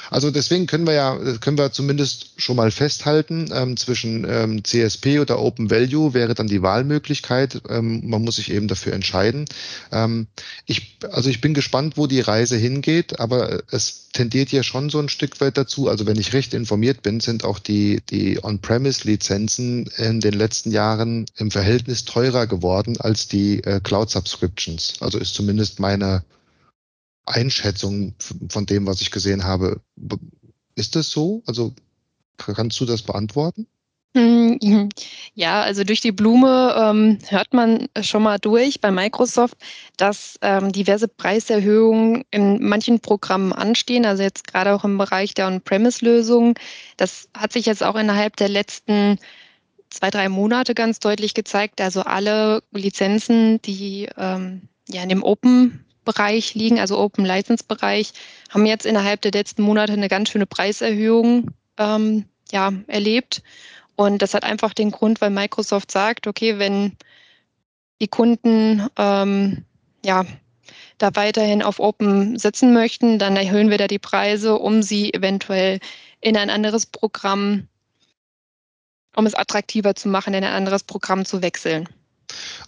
Also 0.09 0.31
deswegen 0.31 0.67
können 0.67 0.85
wir 0.85 0.93
ja, 0.93 1.17
können 1.39 1.57
wir 1.57 1.71
zumindest 1.71 2.41
schon 2.41 2.55
mal 2.55 2.71
festhalten, 2.71 3.49
ähm, 3.53 3.77
zwischen 3.77 4.25
ähm, 4.29 4.63
CSP 4.63 5.19
oder 5.19 5.39
Open 5.39 5.69
Value 5.69 6.13
wäre 6.13 6.33
dann 6.33 6.47
die 6.47 6.61
Wahlmöglichkeit. 6.61 7.61
Ähm, 7.69 8.01
man 8.09 8.21
muss 8.23 8.35
sich 8.35 8.51
eben 8.51 8.67
dafür 8.67 8.93
entscheiden. 8.93 9.45
Ähm, 9.91 10.27
ich, 10.65 10.97
also 11.11 11.29
ich 11.29 11.41
bin 11.41 11.53
gespannt, 11.53 11.97
wo 11.97 12.07
die 12.07 12.19
Reise 12.19 12.57
hingeht, 12.57 13.19
aber 13.19 13.61
es 13.71 14.09
tendiert 14.11 14.51
ja 14.51 14.63
schon 14.63 14.89
so 14.89 14.99
ein 14.99 15.09
Stück 15.09 15.39
weit 15.39 15.57
dazu. 15.57 15.87
Also 15.87 16.05
wenn 16.05 16.19
ich 16.19 16.33
recht 16.33 16.53
informiert 16.53 17.01
bin, 17.01 17.19
sind 17.19 17.43
auch 17.45 17.59
die, 17.59 18.01
die 18.09 18.43
On-Premise-Lizenzen 18.43 19.87
in 19.97 20.19
den 20.19 20.33
letzten 20.33 20.71
Jahren 20.71 21.25
im 21.37 21.51
Verhältnis 21.51 22.05
teurer 22.05 22.47
geworden 22.47 22.97
als 22.99 23.27
die 23.27 23.63
äh, 23.63 23.79
Cloud-Subscriptions. 23.79 24.95
Also 24.99 25.17
ist 25.17 25.33
zumindest 25.33 25.79
meine 25.79 26.23
Einschätzung 27.25 28.15
von 28.49 28.65
dem, 28.65 28.87
was 28.87 29.01
ich 29.01 29.11
gesehen 29.11 29.43
habe. 29.43 29.81
Ist 30.75 30.95
das 30.95 31.09
so? 31.09 31.43
Also 31.45 31.73
kannst 32.37 32.79
du 32.79 32.85
das 32.85 33.01
beantworten? 33.01 33.67
Hm, 34.15 34.59
ja, 35.35 35.61
also 35.61 35.83
durch 35.83 36.01
die 36.01 36.11
Blume 36.11 36.75
ähm, 36.77 37.19
hört 37.29 37.53
man 37.53 37.87
schon 38.01 38.23
mal 38.23 38.39
durch 38.39 38.81
bei 38.81 38.91
Microsoft, 38.91 39.55
dass 39.97 40.37
ähm, 40.41 40.71
diverse 40.71 41.07
Preiserhöhungen 41.07 42.25
in 42.31 42.61
manchen 42.61 42.99
Programmen 42.99 43.53
anstehen, 43.53 44.05
also 44.05 44.23
jetzt 44.23 44.47
gerade 44.47 44.73
auch 44.73 44.83
im 44.83 44.97
Bereich 44.97 45.33
der 45.33 45.47
On-Premise-Lösungen. 45.47 46.55
Das 46.97 47.29
hat 47.33 47.53
sich 47.53 47.65
jetzt 47.65 47.83
auch 47.83 47.95
innerhalb 47.95 48.35
der 48.35 48.49
letzten 48.49 49.17
zwei, 49.89 50.09
drei 50.09 50.27
Monate 50.29 50.73
ganz 50.73 50.99
deutlich 50.99 51.33
gezeigt. 51.33 51.79
Also 51.79 52.01
alle 52.01 52.63
Lizenzen, 52.71 53.61
die 53.61 54.09
ähm, 54.17 54.67
ja 54.89 55.03
in 55.03 55.09
dem 55.09 55.23
Open 55.23 55.85
Bereich 56.03 56.55
liegen, 56.55 56.79
also 56.79 56.97
Open 56.97 57.25
License 57.25 57.63
Bereich, 57.67 58.13
haben 58.49 58.65
jetzt 58.65 58.85
innerhalb 58.85 59.21
der 59.21 59.31
letzten 59.31 59.61
Monate 59.61 59.93
eine 59.93 60.09
ganz 60.09 60.29
schöne 60.29 60.45
Preiserhöhung 60.45 61.51
ähm, 61.77 62.25
ja, 62.51 62.73
erlebt. 62.87 63.43
Und 63.95 64.21
das 64.21 64.33
hat 64.33 64.43
einfach 64.43 64.73
den 64.73 64.91
Grund, 64.91 65.21
weil 65.21 65.29
Microsoft 65.29 65.91
sagt, 65.91 66.27
okay, 66.27 66.57
wenn 66.59 66.97
die 68.01 68.07
Kunden 68.07 68.87
ähm, 68.97 69.63
ja, 70.03 70.25
da 70.97 71.15
weiterhin 71.15 71.61
auf 71.61 71.79
Open 71.79 72.37
sitzen 72.37 72.73
möchten, 72.73 73.19
dann 73.19 73.35
erhöhen 73.35 73.69
wir 73.69 73.77
da 73.77 73.87
die 73.87 73.99
Preise, 73.99 74.57
um 74.57 74.81
sie 74.81 75.13
eventuell 75.13 75.79
in 76.19 76.37
ein 76.37 76.49
anderes 76.49 76.85
Programm, 76.85 77.67
um 79.15 79.25
es 79.25 79.35
attraktiver 79.35 79.95
zu 79.95 80.09
machen, 80.09 80.33
in 80.33 80.43
ein 80.43 80.53
anderes 80.53 80.83
Programm 80.83 81.25
zu 81.25 81.41
wechseln. 81.41 81.87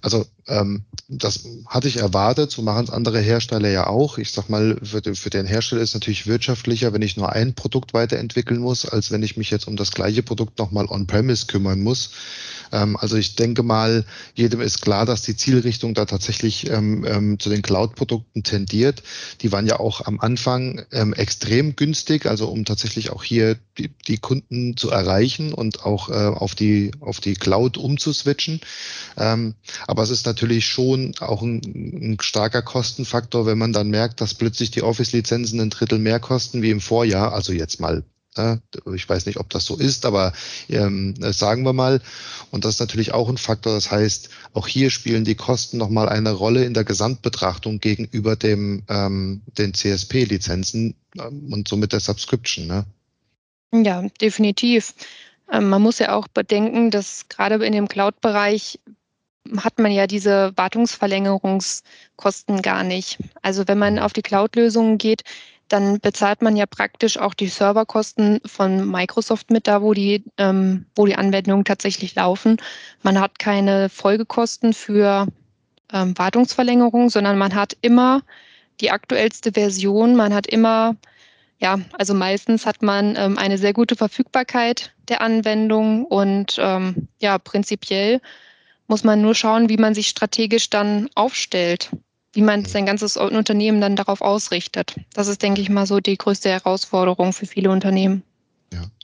Also 0.02 0.26
ähm, 0.48 0.84
das 1.08 1.46
hatte 1.68 1.88
ich 1.88 1.98
erwartet, 1.98 2.52
so 2.52 2.62
machen 2.62 2.84
es 2.84 2.90
andere 2.90 3.20
Hersteller 3.20 3.70
ja 3.70 3.88
auch. 3.88 4.18
Ich 4.18 4.32
sag 4.32 4.50
mal, 4.50 4.78
für, 4.84 5.02
für 5.16 5.30
den 5.30 5.46
Hersteller 5.46 5.82
ist 5.82 5.90
es 5.90 5.96
natürlich 5.96 6.28
wirtschaftlicher, 6.28 6.92
wenn 6.94 7.02
ich 7.02 7.16
nur 7.16 7.32
ein 7.32 7.54
Produkt 7.54 7.94
weiterentwickeln 7.94 8.60
muss, 8.60 8.86
als 8.86 9.12
wenn 9.12 9.24
ich 9.24 9.38
mich 9.38 9.50
jetzt 9.50 9.68
um 9.68 9.78
das 9.78 9.92
gleiche 9.92 10.24
Produkt 10.24 10.60
nochmal 10.60 10.88
on-premise 10.88 11.46
kümmern 11.48 11.82
muss. 11.82 12.12
Ähm, 12.74 12.98
also 12.98 13.16
ich 13.16 13.36
denke 13.36 13.64
mal, 13.64 14.04
jedem 14.34 14.60
ist 14.60 14.82
klar, 14.82 15.06
dass 15.06 15.22
die 15.22 15.38
Zielrichtung 15.38 15.94
da 15.94 16.06
tatsächlich 16.06 16.70
ähm, 16.70 17.06
ähm, 17.08 17.40
zu 17.40 17.50
den 17.50 17.62
Cloud-Produkten 17.62 18.44
tendiert. 18.44 19.04
Die 19.42 19.52
waren 19.52 19.68
ja 19.68 19.80
auch 19.80 20.02
am 20.02 20.20
Anfang 20.20 20.80
extrem 21.16 21.76
günstig, 21.76 22.26
also 22.26 22.48
um 22.48 22.66
tatsächlich 22.66 23.12
auch 23.12 23.24
hier 23.24 23.58
die, 23.78 23.90
die 24.08 24.18
Kunden 24.18 24.76
zu 24.76 24.90
erreichen 24.90 25.54
und 25.54 25.86
auch 25.86 26.10
äh, 26.10 26.14
auf 26.14 26.56
die 26.56 26.92
auf 27.00 27.20
die 27.20 27.36
Cloud 27.36 27.78
umzuswitchen. 27.78 28.62
Aber 29.16 30.04
es 30.04 30.10
ist 30.10 30.26
natürlich 30.26 30.66
schon 30.66 31.14
auch 31.20 31.42
ein, 31.42 31.62
ein 31.64 32.18
starker 32.20 32.62
Kostenfaktor, 32.62 33.46
wenn 33.46 33.58
man 33.58 33.74
dann 33.74 33.90
merkt, 33.90 34.22
dass 34.22 34.34
plötzlich 34.34 34.72
die 34.72 34.82
Office-Lizenzen 34.82 35.60
ein 35.60 35.70
Drittel 35.70 36.00
mehr 36.00 36.20
kosten 36.20 36.62
wie 36.62 36.72
im 36.72 36.82
Vorjahr. 36.82 37.34
Also 37.34 37.54
jetzt 37.54 37.80
mal 37.80 38.04
ich 38.94 39.08
weiß 39.08 39.26
nicht, 39.26 39.40
ob 39.40 39.50
das 39.50 39.66
so 39.66 39.78
ist, 39.78 40.06
aber 40.06 40.34
ähm, 40.70 41.16
sagen 41.20 41.64
wir 41.64 41.74
mal. 41.74 42.02
Und 42.52 42.66
das 42.66 42.76
ist 42.76 42.80
natürlich 42.80 43.14
auch 43.14 43.30
ein 43.30 43.38
Faktor. 43.38 43.74
Das 43.74 43.92
heißt, 43.92 44.30
auch 44.54 44.68
hier 44.68 44.90
spielen 44.90 45.26
die 45.26 45.36
Kosten 45.36 45.78
nochmal 45.78 46.10
eine 46.10 46.32
Rolle 46.32 46.66
in 46.66 46.74
der 46.74 46.84
Gesamtbetrachtung 46.84 47.80
gegenüber 47.80 48.36
dem, 48.36 48.84
ähm, 48.90 49.42
den 49.58 49.74
CSP-Lizenzen 49.74 50.96
ähm, 51.20 51.52
und 51.52 51.68
somit 51.68 51.94
der 51.94 52.00
Subscription. 52.00 52.68
Ne? 52.68 52.86
Ja, 53.74 54.04
definitiv. 54.22 54.94
Man 55.48 55.82
muss 55.82 56.00
ja 56.00 56.16
auch 56.16 56.28
bedenken, 56.28 56.90
dass 56.90 57.28
gerade 57.28 57.64
in 57.66 57.74
dem 57.74 57.88
Cloud-Bereich 57.88 58.80
hat 59.58 59.78
man 59.78 59.92
ja 59.92 60.08
diese 60.08 60.54
Wartungsverlängerungskosten 60.56 62.62
gar 62.62 62.84
nicht. 62.84 63.20
Also 63.42 63.68
wenn 63.68 63.78
man 63.78 64.00
auf 64.00 64.14
die 64.14 64.22
Cloud-Lösungen 64.22 64.98
geht, 64.98 65.24
dann 65.74 66.00
bezahlt 66.00 66.44
man 66.44 66.56
ja 66.56 66.68
praktisch 66.68 67.18
auch 67.18 67.34
die 67.34 67.48
Serverkosten 67.48 68.40
von 68.46 68.90
Microsoft 68.90 69.50
mit 69.50 69.68
da, 69.68 69.82
wo 69.82 69.96
die, 69.96 70.24
ähm, 70.38 70.86
wo 70.96 71.08
die 71.08 71.16
Anwendungen 71.16 71.66
tatsächlich 71.66 72.14
laufen. 72.14 72.58
Man 73.02 73.20
hat 73.20 73.40
keine 73.40 73.90
Folgekosten 73.90 74.74
für 74.74 75.28
ähm, 75.92 76.16
Wartungsverlängerung, 76.16 77.10
sondern 77.10 77.40
man 77.40 77.56
hat 77.56 77.76
immer 77.82 78.22
die 78.82 78.92
aktuellste 78.92 79.54
Version. 79.54 80.16
Man 80.16 80.32
hat 80.36 80.46
immer, 80.46 80.96
ja, 81.58 81.80
also 81.98 82.14
meistens 82.14 82.68
hat 82.68 82.84
man 82.84 83.16
ähm, 83.16 83.40
eine 83.40 83.58
sehr 83.58 83.74
gute 83.74 83.96
Verfügbarkeit 83.96 84.94
der 85.10 85.22
Anwendung 85.22 86.06
und 86.06 86.56
ähm, 86.60 87.08
ja, 87.20 87.40
prinzipiell 87.40 88.22
muss 88.88 89.04
man 89.04 89.24
nur 89.24 89.34
schauen, 89.34 89.70
wie 89.70 89.78
man 89.78 89.96
sich 89.96 90.08
strategisch 90.08 90.70
dann 90.70 91.10
aufstellt 91.16 91.90
wie 92.34 92.42
man 92.42 92.62
mhm. 92.62 92.66
sein 92.66 92.86
ganzes 92.86 93.16
Unternehmen 93.18 93.80
dann 93.80 93.96
darauf 93.96 94.22
ausrichtet. 94.22 94.96
Das 95.14 95.28
ist, 95.28 95.42
denke 95.42 95.62
ich 95.62 95.70
mal, 95.70 95.86
so 95.86 96.00
die 96.00 96.18
größte 96.18 96.50
Herausforderung 96.50 97.32
für 97.32 97.46
viele 97.46 97.72
Unternehmen. 97.72 98.24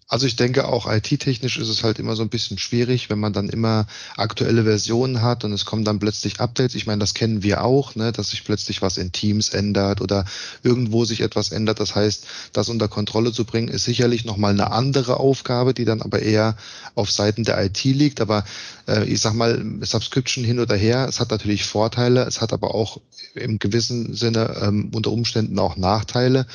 Also 0.09 0.25
ich 0.25 0.35
denke 0.35 0.67
auch 0.67 0.91
IT-technisch 0.91 1.59
ist 1.59 1.69
es 1.69 1.83
halt 1.83 1.99
immer 1.99 2.15
so 2.15 2.23
ein 2.23 2.29
bisschen 2.29 2.57
schwierig, 2.57 3.11
wenn 3.11 3.19
man 3.19 3.31
dann 3.31 3.47
immer 3.47 3.85
aktuelle 4.17 4.63
Versionen 4.63 5.21
hat 5.21 5.43
und 5.43 5.53
es 5.53 5.65
kommen 5.65 5.85
dann 5.85 5.99
plötzlich 5.99 6.39
Updates. 6.39 6.73
Ich 6.73 6.87
meine, 6.87 6.99
das 6.99 7.13
kennen 7.13 7.43
wir 7.43 7.63
auch, 7.63 7.93
ne, 7.93 8.11
dass 8.11 8.31
sich 8.31 8.43
plötzlich 8.43 8.81
was 8.81 8.97
in 8.97 9.11
Teams 9.11 9.49
ändert 9.49 10.01
oder 10.01 10.25
irgendwo 10.63 11.05
sich 11.05 11.21
etwas 11.21 11.51
ändert. 11.51 11.79
Das 11.79 11.93
heißt, 11.93 12.25
das 12.53 12.69
unter 12.69 12.87
Kontrolle 12.87 13.31
zu 13.31 13.45
bringen, 13.45 13.67
ist 13.67 13.85
sicherlich 13.85 14.25
nochmal 14.25 14.53
eine 14.53 14.71
andere 14.71 15.19
Aufgabe, 15.19 15.75
die 15.75 15.85
dann 15.85 16.01
aber 16.01 16.23
eher 16.23 16.57
auf 16.95 17.11
Seiten 17.11 17.43
der 17.43 17.63
IT 17.63 17.83
liegt. 17.83 18.19
Aber 18.19 18.45
äh, 18.87 19.05
ich 19.05 19.21
sag 19.21 19.35
mal, 19.35 19.63
Subscription 19.81 20.43
hin 20.43 20.59
oder 20.59 20.75
her, 20.75 21.05
es 21.07 21.19
hat 21.19 21.29
natürlich 21.29 21.65
Vorteile, 21.65 22.23
es 22.23 22.41
hat 22.41 22.51
aber 22.51 22.73
auch 22.73 22.99
im 23.35 23.59
gewissen 23.59 24.15
Sinne 24.15 24.57
ähm, 24.59 24.89
unter 24.91 25.11
Umständen 25.11 25.59
auch 25.59 25.77
Nachteile. 25.77 26.47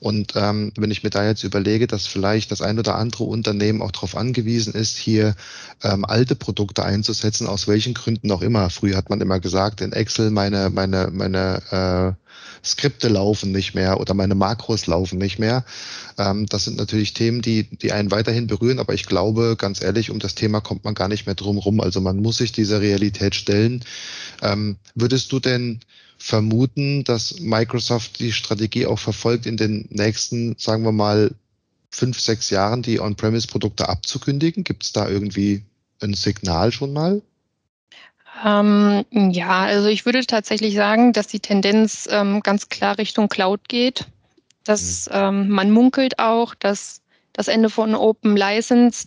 Und 0.00 0.32
ähm, 0.34 0.72
wenn 0.76 0.90
ich 0.90 1.02
mir 1.02 1.10
da 1.10 1.26
jetzt 1.26 1.44
überlege, 1.44 1.86
dass 1.86 2.06
vielleicht 2.06 2.50
das 2.50 2.62
ein 2.62 2.78
oder 2.78 2.94
andere 2.94 3.01
Unternehmen 3.10 3.82
auch 3.82 3.90
darauf 3.90 4.16
angewiesen 4.16 4.74
ist, 4.74 4.96
hier 4.96 5.34
ähm, 5.82 6.04
alte 6.04 6.36
Produkte 6.36 6.84
einzusetzen, 6.84 7.46
aus 7.46 7.68
welchen 7.68 7.94
Gründen 7.94 8.30
auch 8.30 8.42
immer. 8.42 8.70
Früher 8.70 8.96
hat 8.96 9.10
man 9.10 9.20
immer 9.20 9.40
gesagt, 9.40 9.80
in 9.80 9.92
Excel 9.92 10.30
meine, 10.30 10.70
meine, 10.70 11.10
meine 11.12 12.16
äh, 12.16 12.22
Skripte 12.64 13.08
laufen 13.08 13.50
nicht 13.50 13.74
mehr 13.74 14.00
oder 14.00 14.14
meine 14.14 14.34
Makros 14.34 14.86
laufen 14.86 15.18
nicht 15.18 15.38
mehr. 15.38 15.64
Ähm, 16.18 16.46
das 16.46 16.64
sind 16.64 16.76
natürlich 16.76 17.14
Themen, 17.14 17.42
die, 17.42 17.64
die 17.64 17.92
einen 17.92 18.10
weiterhin 18.10 18.46
berühren, 18.46 18.78
aber 18.78 18.94
ich 18.94 19.06
glaube, 19.06 19.56
ganz 19.58 19.82
ehrlich, 19.82 20.10
um 20.10 20.18
das 20.18 20.34
Thema 20.34 20.60
kommt 20.60 20.84
man 20.84 20.94
gar 20.94 21.08
nicht 21.08 21.26
mehr 21.26 21.34
drum 21.34 21.58
rum. 21.58 21.80
Also 21.80 22.00
man 22.00 22.18
muss 22.18 22.36
sich 22.36 22.52
dieser 22.52 22.80
Realität 22.80 23.34
stellen. 23.34 23.84
Ähm, 24.42 24.76
würdest 24.94 25.32
du 25.32 25.40
denn 25.40 25.80
vermuten, 26.18 27.02
dass 27.02 27.40
Microsoft 27.40 28.20
die 28.20 28.32
Strategie 28.32 28.86
auch 28.86 28.98
verfolgt, 28.98 29.44
in 29.44 29.56
den 29.56 29.88
nächsten, 29.90 30.54
sagen 30.56 30.84
wir 30.84 30.92
mal, 30.92 31.32
fünf, 31.92 32.18
sechs 32.18 32.50
Jahren 32.50 32.82
die 32.82 33.00
On-Premise-Produkte 33.00 33.88
abzukündigen? 33.88 34.64
Gibt 34.64 34.84
es 34.84 34.92
da 34.92 35.08
irgendwie 35.08 35.62
ein 36.00 36.14
Signal 36.14 36.72
schon 36.72 36.92
mal? 36.92 37.22
Ähm, 38.44 39.04
ja, 39.10 39.60
also 39.62 39.88
ich 39.88 40.04
würde 40.04 40.26
tatsächlich 40.26 40.74
sagen, 40.74 41.12
dass 41.12 41.28
die 41.28 41.40
Tendenz 41.40 42.08
ähm, 42.10 42.40
ganz 42.42 42.68
klar 42.68 42.98
Richtung 42.98 43.28
Cloud 43.28 43.68
geht. 43.68 44.06
Dass 44.64 45.06
mhm. 45.06 45.16
ähm, 45.16 45.48
man 45.50 45.70
munkelt 45.70 46.18
auch, 46.18 46.54
dass 46.54 47.02
das 47.32 47.48
Ende 47.48 47.70
von 47.70 47.94
Open 47.94 48.36
License 48.36 49.06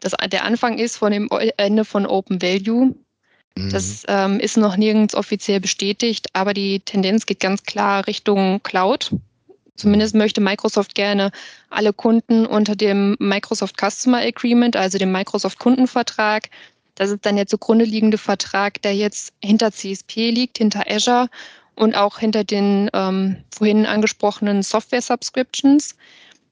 das, 0.00 0.12
der 0.30 0.44
Anfang 0.44 0.78
ist 0.78 0.96
von 0.96 1.12
dem 1.12 1.28
Ende 1.56 1.84
von 1.84 2.06
Open 2.06 2.40
Value. 2.40 2.94
Mhm. 3.56 3.70
Das 3.70 4.04
ähm, 4.08 4.38
ist 4.40 4.56
noch 4.56 4.76
nirgends 4.76 5.14
offiziell 5.14 5.60
bestätigt, 5.60 6.28
aber 6.32 6.54
die 6.54 6.80
Tendenz 6.80 7.26
geht 7.26 7.40
ganz 7.40 7.64
klar 7.64 8.06
Richtung 8.06 8.62
Cloud. 8.62 9.12
Zumindest 9.78 10.14
möchte 10.14 10.40
Microsoft 10.40 10.94
gerne 10.94 11.30
alle 11.70 11.92
Kunden 11.92 12.44
unter 12.44 12.76
dem 12.76 13.16
Microsoft 13.18 13.76
Customer 13.80 14.18
Agreement, 14.18 14.76
also 14.76 14.98
dem 14.98 15.12
Microsoft 15.12 15.58
Kundenvertrag, 15.58 16.50
das 16.98 17.10
ist 17.10 17.24
dann 17.24 17.36
der 17.36 17.46
zugrunde 17.46 17.84
liegende 17.84 18.18
Vertrag, 18.18 18.82
der 18.82 18.94
jetzt 18.94 19.32
hinter 19.40 19.70
CSP 19.70 20.30
liegt, 20.30 20.58
hinter 20.58 20.84
Azure 20.90 21.28
und 21.76 21.94
auch 21.94 22.18
hinter 22.18 22.42
den 22.42 22.90
ähm, 22.92 23.36
vorhin 23.56 23.86
angesprochenen 23.86 24.64
Software-Subscriptions. 24.64 25.94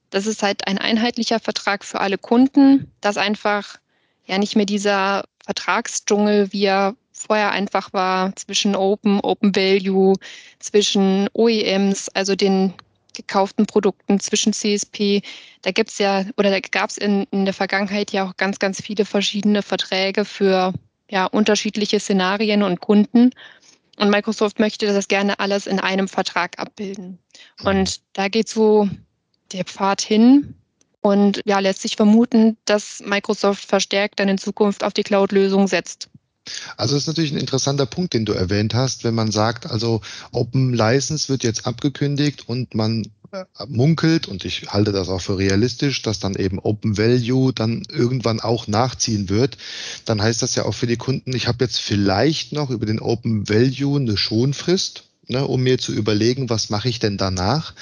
Das 0.09 0.25
ist 0.25 0.43
halt 0.43 0.65
ein 0.65 0.77
einheitlicher 0.77 1.41
Vertrag 1.41 1.83
für 1.83 1.99
alle 1.99 2.17
Kunden, 2.17 2.89
dass 3.01 3.17
einfach 3.17 3.77
ja 4.25 4.37
nicht 4.37 4.55
mehr 4.55 4.65
dieser 4.65 5.25
Vertragsdschungel, 5.43 6.53
wie 6.53 6.63
er 6.63 6.95
vorher 7.11 7.51
einfach 7.51 7.91
war, 7.91 8.33
zwischen 8.37 8.73
Open, 8.73 9.19
Open 9.19 9.53
Value, 9.53 10.15
zwischen 10.59 11.27
OEMs, 11.33 12.07
also 12.09 12.35
den 12.35 12.73
gekauften 13.17 13.65
Produkten 13.65 14.19
zwischen 14.19 14.53
CSP. 14.53 15.21
Da 15.63 15.71
gibt 15.71 15.89
es 15.89 15.97
ja, 15.97 16.25
oder 16.37 16.49
da 16.51 16.59
gab 16.59 16.89
es 16.89 16.97
in, 16.97 17.27
in 17.31 17.45
der 17.45 17.53
Vergangenheit 17.53 18.11
ja 18.11 18.27
auch 18.27 18.37
ganz, 18.37 18.59
ganz 18.59 18.81
viele 18.81 19.03
verschiedene 19.05 19.61
Verträge 19.61 20.23
für 20.23 20.73
ja, 21.09 21.25
unterschiedliche 21.25 21.99
Szenarien 21.99 22.63
und 22.63 22.79
Kunden. 22.79 23.31
Und 23.97 24.09
Microsoft 24.09 24.59
möchte 24.59 24.85
das 24.85 25.07
gerne 25.07 25.39
alles 25.39 25.67
in 25.67 25.79
einem 25.79 26.07
Vertrag 26.07 26.59
abbilden. 26.59 27.17
Und 27.63 28.01
da 28.13 28.27
geht 28.27 28.47
so 28.47 28.87
der 29.51 29.65
Pfad 29.65 30.01
hin. 30.01 30.53
Und 31.01 31.41
ja, 31.45 31.59
lässt 31.59 31.81
sich 31.81 31.95
vermuten, 31.95 32.57
dass 32.65 33.01
Microsoft 33.05 33.65
verstärkt 33.65 34.19
dann 34.19 34.29
in 34.29 34.37
Zukunft 34.37 34.83
auf 34.83 34.93
die 34.93 35.03
Cloud-Lösung 35.03 35.67
setzt. 35.67 36.09
Also 36.77 36.95
das 36.95 37.03
ist 37.03 37.07
natürlich 37.07 37.31
ein 37.31 37.39
interessanter 37.39 37.85
Punkt, 37.85 38.13
den 38.13 38.25
du 38.25 38.33
erwähnt 38.33 38.73
hast, 38.73 39.03
wenn 39.03 39.15
man 39.15 39.31
sagt, 39.31 39.65
also 39.69 40.01
Open 40.31 40.73
License 40.73 41.29
wird 41.29 41.43
jetzt 41.43 41.65
abgekündigt 41.65 42.47
und 42.47 42.75
man 42.75 43.05
äh, 43.31 43.45
munkelt, 43.67 44.27
und 44.27 44.45
ich 44.45 44.67
halte 44.67 44.91
das 44.91 45.09
auch 45.09 45.21
für 45.21 45.37
realistisch, 45.37 46.01
dass 46.01 46.19
dann 46.19 46.35
eben 46.35 46.59
Open 46.59 46.97
Value 46.97 47.51
dann 47.51 47.83
irgendwann 47.89 48.39
auch 48.39 48.67
nachziehen 48.67 49.29
wird, 49.29 49.57
dann 50.05 50.21
heißt 50.21 50.41
das 50.41 50.55
ja 50.55 50.63
auch 50.65 50.73
für 50.73 50.87
die 50.87 50.97
Kunden, 50.97 51.35
ich 51.35 51.47
habe 51.47 51.63
jetzt 51.63 51.79
vielleicht 51.79 52.53
noch 52.53 52.69
über 52.69 52.85
den 52.85 52.99
Open 52.99 53.49
Value 53.49 53.99
eine 53.99 54.15
Schonfrist 54.15 55.06
ne, 55.27 55.45
um 55.45 55.61
mir 55.61 55.77
zu 55.77 55.93
überlegen, 55.93 56.49
was 56.49 56.69
mache 56.69 56.89
ich 56.89 56.99
denn 56.99 57.17
danach? 57.17 57.73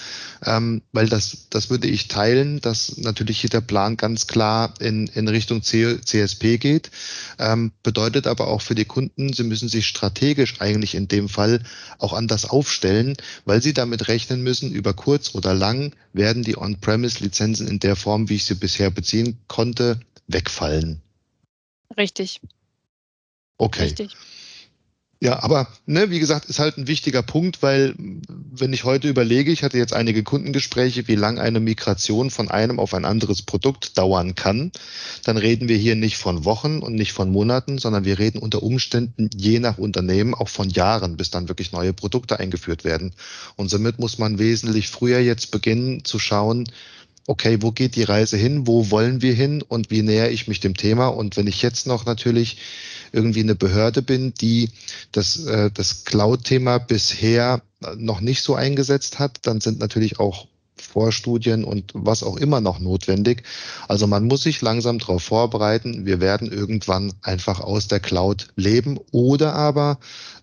Ähm, 0.43 0.81
weil 0.91 1.07
das, 1.07 1.47
das 1.49 1.69
würde 1.69 1.87
ich 1.87 2.07
teilen, 2.07 2.61
dass 2.61 2.97
natürlich 2.97 3.39
hier 3.39 3.49
der 3.49 3.61
Plan 3.61 3.97
ganz 3.97 4.27
klar 4.27 4.73
in, 4.79 5.07
in 5.07 5.27
Richtung 5.27 5.63
C, 5.63 5.99
CSP 6.01 6.57
geht. 6.57 6.91
Ähm, 7.39 7.71
bedeutet 7.83 8.27
aber 8.27 8.47
auch 8.47 8.61
für 8.61 8.75
die 8.75 8.85
Kunden, 8.85 9.33
sie 9.33 9.43
müssen 9.43 9.69
sich 9.69 9.87
strategisch 9.87 10.61
eigentlich 10.61 10.95
in 10.95 11.07
dem 11.07 11.29
Fall 11.29 11.61
auch 11.99 12.13
anders 12.13 12.45
aufstellen, 12.49 13.15
weil 13.45 13.61
sie 13.61 13.73
damit 13.73 14.07
rechnen 14.07 14.41
müssen, 14.41 14.71
über 14.71 14.93
kurz 14.93 15.35
oder 15.35 15.53
lang 15.53 15.93
werden 16.13 16.43
die 16.43 16.57
On-Premise-Lizenzen 16.57 17.67
in 17.67 17.79
der 17.79 17.95
Form, 17.95 18.29
wie 18.29 18.35
ich 18.35 18.45
sie 18.45 18.55
bisher 18.55 18.89
beziehen 18.89 19.37
konnte, 19.47 19.99
wegfallen. 20.27 21.01
Richtig. 21.97 22.41
Okay. 23.57 23.83
Richtig. 23.83 24.15
Ja, 25.21 25.41
aber 25.43 25.67
ne, 25.85 26.09
wie 26.11 26.19
gesagt, 26.19 26.45
ist 26.45 26.59
halt 26.59 26.77
ein 26.77 26.87
wichtiger 26.87 27.23
Punkt, 27.23 27.63
weil 27.63 27.95
wenn 27.97 28.73
ich 28.73 28.83
heute 28.83 29.07
überlege, 29.07 29.51
ich 29.51 29.63
hatte 29.63 29.77
jetzt 29.77 29.93
einige 29.93 30.23
Kundengespräche, 30.23 31.07
wie 31.07 31.15
lang 31.15 31.39
eine 31.39 31.61
Migration 31.61 32.29
von 32.29 32.51
einem 32.51 32.79
auf 32.79 32.93
ein 32.93 33.05
anderes 33.05 33.41
Produkt 33.41 33.97
dauern 33.97 34.35
kann, 34.35 34.71
dann 35.23 35.37
reden 35.37 35.69
wir 35.69 35.77
hier 35.77 35.95
nicht 35.95 36.17
von 36.17 36.43
Wochen 36.43 36.79
und 36.79 36.95
nicht 36.95 37.13
von 37.13 37.31
Monaten, 37.31 37.77
sondern 37.77 38.03
wir 38.03 38.19
reden 38.19 38.39
unter 38.39 38.61
Umständen 38.61 39.29
je 39.33 39.59
nach 39.59 39.77
Unternehmen 39.77 40.33
auch 40.33 40.49
von 40.49 40.69
Jahren, 40.69 41.15
bis 41.15 41.29
dann 41.29 41.47
wirklich 41.47 41.71
neue 41.71 41.93
Produkte 41.93 42.39
eingeführt 42.39 42.83
werden. 42.83 43.13
Und 43.55 43.69
somit 43.69 43.99
muss 43.99 44.17
man 44.19 44.37
wesentlich 44.37 44.89
früher 44.89 45.19
jetzt 45.19 45.49
beginnen 45.49 46.03
zu 46.03 46.19
schauen, 46.19 46.67
okay, 47.27 47.57
wo 47.61 47.71
geht 47.71 47.95
die 47.95 48.03
Reise 48.03 48.37
hin, 48.37 48.67
wo 48.67 48.91
wollen 48.91 49.21
wir 49.21 49.33
hin 49.33 49.61
und 49.61 49.89
wie 49.89 50.01
näher 50.01 50.31
ich 50.31 50.47
mich 50.47 50.59
dem 50.59 50.77
Thema. 50.77 51.07
Und 51.07 51.37
wenn 51.37 51.47
ich 51.47 51.61
jetzt 51.61 51.87
noch 51.87 52.05
natürlich 52.05 52.57
irgendwie 53.11 53.41
eine 53.41 53.55
Behörde 53.55 54.01
bin, 54.01 54.33
die 54.33 54.69
das, 55.11 55.45
äh, 55.45 55.71
das 55.71 56.05
Cloud-Thema 56.05 56.77
bisher 56.77 57.61
noch 57.97 58.21
nicht 58.21 58.43
so 58.43 58.55
eingesetzt 58.55 59.19
hat, 59.19 59.39
dann 59.43 59.61
sind 59.61 59.79
natürlich 59.79 60.19
auch 60.19 60.47
Vorstudien 60.77 61.63
und 61.63 61.91
was 61.93 62.23
auch 62.23 62.37
immer 62.37 62.61
noch 62.61 62.79
notwendig. 62.79 63.43
Also 63.87 64.07
man 64.07 64.25
muss 64.25 64.43
sich 64.43 64.61
langsam 64.61 64.99
darauf 64.99 65.23
vorbereiten. 65.23 66.05
Wir 66.05 66.19
werden 66.19 66.51
irgendwann 66.51 67.13
einfach 67.21 67.59
aus 67.59 67.87
der 67.87 67.99
Cloud 67.99 68.47
leben 68.55 68.99
oder 69.11 69.53
aber 69.53 69.99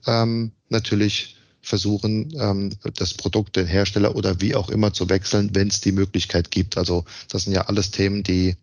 ähm, 0.07 0.53
natürlich 0.68 1.37
versuchen, 1.62 2.33
ähm, 2.38 2.70
das 2.96 3.14
Produkt, 3.14 3.57
den 3.57 3.66
Hersteller 3.66 4.16
oder 4.16 4.40
wie 4.40 4.55
auch 4.55 4.68
immer 4.68 4.92
zu 4.92 5.09
wechseln, 5.09 5.51
wenn 5.55 5.68
es 5.68 5.81
die 5.81 5.92
Möglichkeit 5.92 6.51
gibt. 6.51 6.77
Also 6.77 7.05
das 7.29 7.44
sind 7.44 7.53
ja 7.53 7.62
alles 7.62 7.90
Themen, 7.90 8.22
die, 8.22 8.57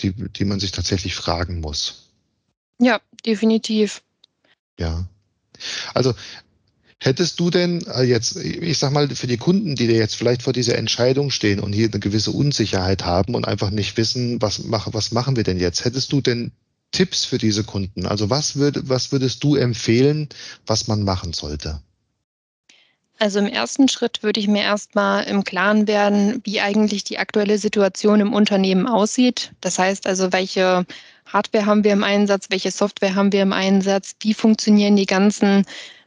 die, 0.00 0.12
die 0.12 0.44
man 0.44 0.60
sich 0.60 0.72
tatsächlich 0.72 1.14
fragen 1.14 1.60
muss. 1.60 2.08
Ja, 2.78 3.00
definitiv. 3.24 4.02
Ja. 4.78 5.06
Also 5.94 6.14
Hättest 7.02 7.40
du 7.40 7.48
denn 7.48 7.82
äh, 7.86 8.02
jetzt, 8.02 8.36
ich 8.36 8.76
sag 8.76 8.92
mal, 8.92 9.08
für 9.08 9.26
die 9.26 9.38
Kunden, 9.38 9.74
die 9.74 9.86
jetzt 9.86 10.16
vielleicht 10.16 10.42
vor 10.42 10.52
dieser 10.52 10.76
Entscheidung 10.76 11.30
stehen 11.30 11.58
und 11.58 11.72
hier 11.72 11.88
eine 11.90 11.98
gewisse 11.98 12.30
Unsicherheit 12.30 13.06
haben 13.06 13.34
und 13.34 13.48
einfach 13.48 13.70
nicht 13.70 13.96
wissen, 13.96 14.42
was, 14.42 14.64
mach, 14.64 14.92
was 14.92 15.10
machen 15.10 15.34
wir 15.34 15.42
denn 15.42 15.58
jetzt, 15.58 15.86
hättest 15.86 16.12
du 16.12 16.20
denn 16.20 16.52
Tipps 16.92 17.24
für 17.24 17.38
diese 17.38 17.64
Kunden? 17.64 18.04
Also 18.04 18.28
was, 18.28 18.56
würd, 18.56 18.90
was 18.90 19.12
würdest 19.12 19.42
du 19.44 19.56
empfehlen, 19.56 20.28
was 20.66 20.88
man 20.88 21.02
machen 21.02 21.32
sollte? 21.32 21.80
Also 23.20 23.38
im 23.38 23.46
ersten 23.48 23.86
Schritt 23.88 24.22
würde 24.22 24.40
ich 24.40 24.48
mir 24.48 24.62
erstmal 24.62 25.24
im 25.24 25.44
Klaren 25.44 25.86
werden, 25.86 26.40
wie 26.44 26.62
eigentlich 26.62 27.04
die 27.04 27.18
aktuelle 27.18 27.58
Situation 27.58 28.18
im 28.20 28.32
Unternehmen 28.32 28.86
aussieht. 28.86 29.52
Das 29.60 29.78
heißt 29.78 30.06
also, 30.06 30.32
welche 30.32 30.86
Hardware 31.26 31.66
haben 31.66 31.84
wir 31.84 31.92
im 31.92 32.02
Einsatz, 32.02 32.46
welche 32.48 32.70
Software 32.70 33.14
haben 33.14 33.30
wir 33.30 33.42
im 33.42 33.52
Einsatz, 33.52 34.16
wie 34.20 34.32
funktionieren 34.32 34.96
die 34.96 35.04
ganzen 35.04 35.66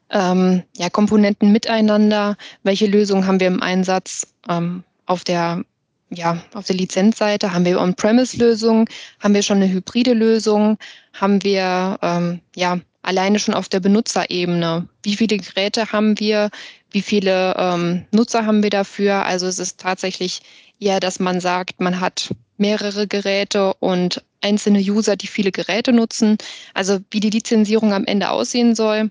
ähm, 0.10 0.63
ja, 0.76 0.89
Komponenten 0.89 1.52
miteinander, 1.52 2.36
welche 2.63 2.88
Lösungen 2.88 3.28
haben 3.28 3.39
wir 3.39 3.47
im 3.47 3.62
Einsatz 3.62 4.26
ähm, 4.49 4.84
auf 5.06 5.23
der 5.23 5.63
ja, 6.10 6.43
auf 6.54 6.65
der 6.65 6.76
Lizenzseite 6.76 7.54
haben 7.54 7.65
wir 7.65 7.80
On-Premise-Lösungen, 7.80 8.86
haben 9.19 9.34
wir 9.34 9.41
schon 9.41 9.58
eine 9.58 9.71
hybride 9.71 10.13
Lösung, 10.13 10.78
haben 11.13 11.43
wir 11.43 11.97
ähm, 12.04 12.39
ja 12.56 12.80
alleine 13.04 13.38
schon 13.38 13.54
auf 13.54 13.69
der 13.69 13.80
Benutzerebene. 13.80 14.88
Wie 15.04 15.15
viele 15.15 15.38
Geräte 15.38 15.91
haben 15.91 16.19
wir? 16.19 16.49
Wie 16.94 17.02
viele 17.02 17.56
ähm, 17.58 18.06
Nutzer 18.12 18.46
haben 18.46 18.64
wir 18.64 18.70
dafür? 18.70 19.26
Also 19.26 19.48
es 19.48 19.60
ist 19.60 19.80
tatsächlich 19.80 20.42
eher, 20.80 21.00
dass 21.00 21.20
man 21.20 21.42
sagt, 21.42 21.82
man 21.82 22.00
hat 22.00 22.34
mehrere 22.58 23.08
Geräte 23.08 23.74
und 23.76 24.24
einzelne 24.42 24.80
User, 24.80 25.16
die 25.16 25.28
viele 25.28 25.52
Geräte 25.52 25.92
nutzen. 25.92 26.38
Also 26.74 27.00
wie 27.10 27.20
die 27.20 27.32
Lizenzierung 27.32 27.94
am 27.94 28.06
Ende 28.06 28.30
aussehen 28.30 28.76
soll. 28.76 29.10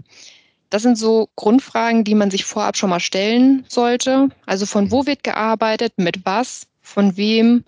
Das 0.70 0.82
sind 0.82 0.96
so 0.96 1.28
Grundfragen, 1.36 2.04
die 2.04 2.14
man 2.14 2.30
sich 2.30 2.44
vorab 2.44 2.76
schon 2.76 2.88
mal 2.88 3.00
stellen 3.00 3.64
sollte. 3.68 4.28
Also 4.46 4.64
von 4.64 4.90
wo 4.90 5.04
wird 5.04 5.24
gearbeitet, 5.24 5.92
mit 5.96 6.24
was, 6.24 6.66
von 6.80 7.16
wem 7.16 7.64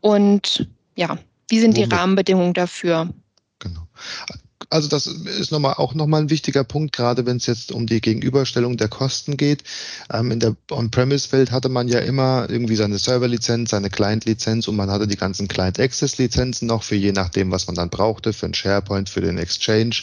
und 0.00 0.68
ja, 0.96 1.18
wie 1.48 1.60
sind 1.60 1.76
Womit? 1.76 1.92
die 1.92 1.94
Rahmenbedingungen 1.94 2.52
dafür? 2.52 3.08
Genau. 3.58 3.86
Also 4.72 4.88
das 4.88 5.06
ist 5.06 5.52
nochmal 5.52 5.74
auch 5.74 5.94
nochmal 5.94 6.22
ein 6.22 6.30
wichtiger 6.30 6.64
Punkt, 6.64 6.96
gerade 6.96 7.26
wenn 7.26 7.36
es 7.36 7.44
jetzt 7.44 7.72
um 7.72 7.86
die 7.86 8.00
Gegenüberstellung 8.00 8.78
der 8.78 8.88
Kosten 8.88 9.36
geht. 9.36 9.64
Ähm, 10.10 10.30
in 10.30 10.40
der 10.40 10.56
On-Premise-Welt 10.70 11.50
hatte 11.50 11.68
man 11.68 11.88
ja 11.88 11.98
immer 11.98 12.46
irgendwie 12.48 12.76
seine 12.76 12.96
Server-Lizenz, 12.96 13.70
seine 13.70 13.90
Client-Lizenz 13.90 14.68
und 14.68 14.76
man 14.76 14.90
hatte 14.90 15.06
die 15.06 15.16
ganzen 15.16 15.46
Client-Access-Lizenzen 15.46 16.66
noch 16.66 16.84
für 16.84 16.96
je 16.96 17.12
nachdem, 17.12 17.50
was 17.50 17.66
man 17.66 17.76
dann 17.76 17.90
brauchte, 17.90 18.32
für 18.32 18.46
den 18.46 18.54
SharePoint, 18.54 19.10
für 19.10 19.20
den 19.20 19.36
Exchange 19.36 19.96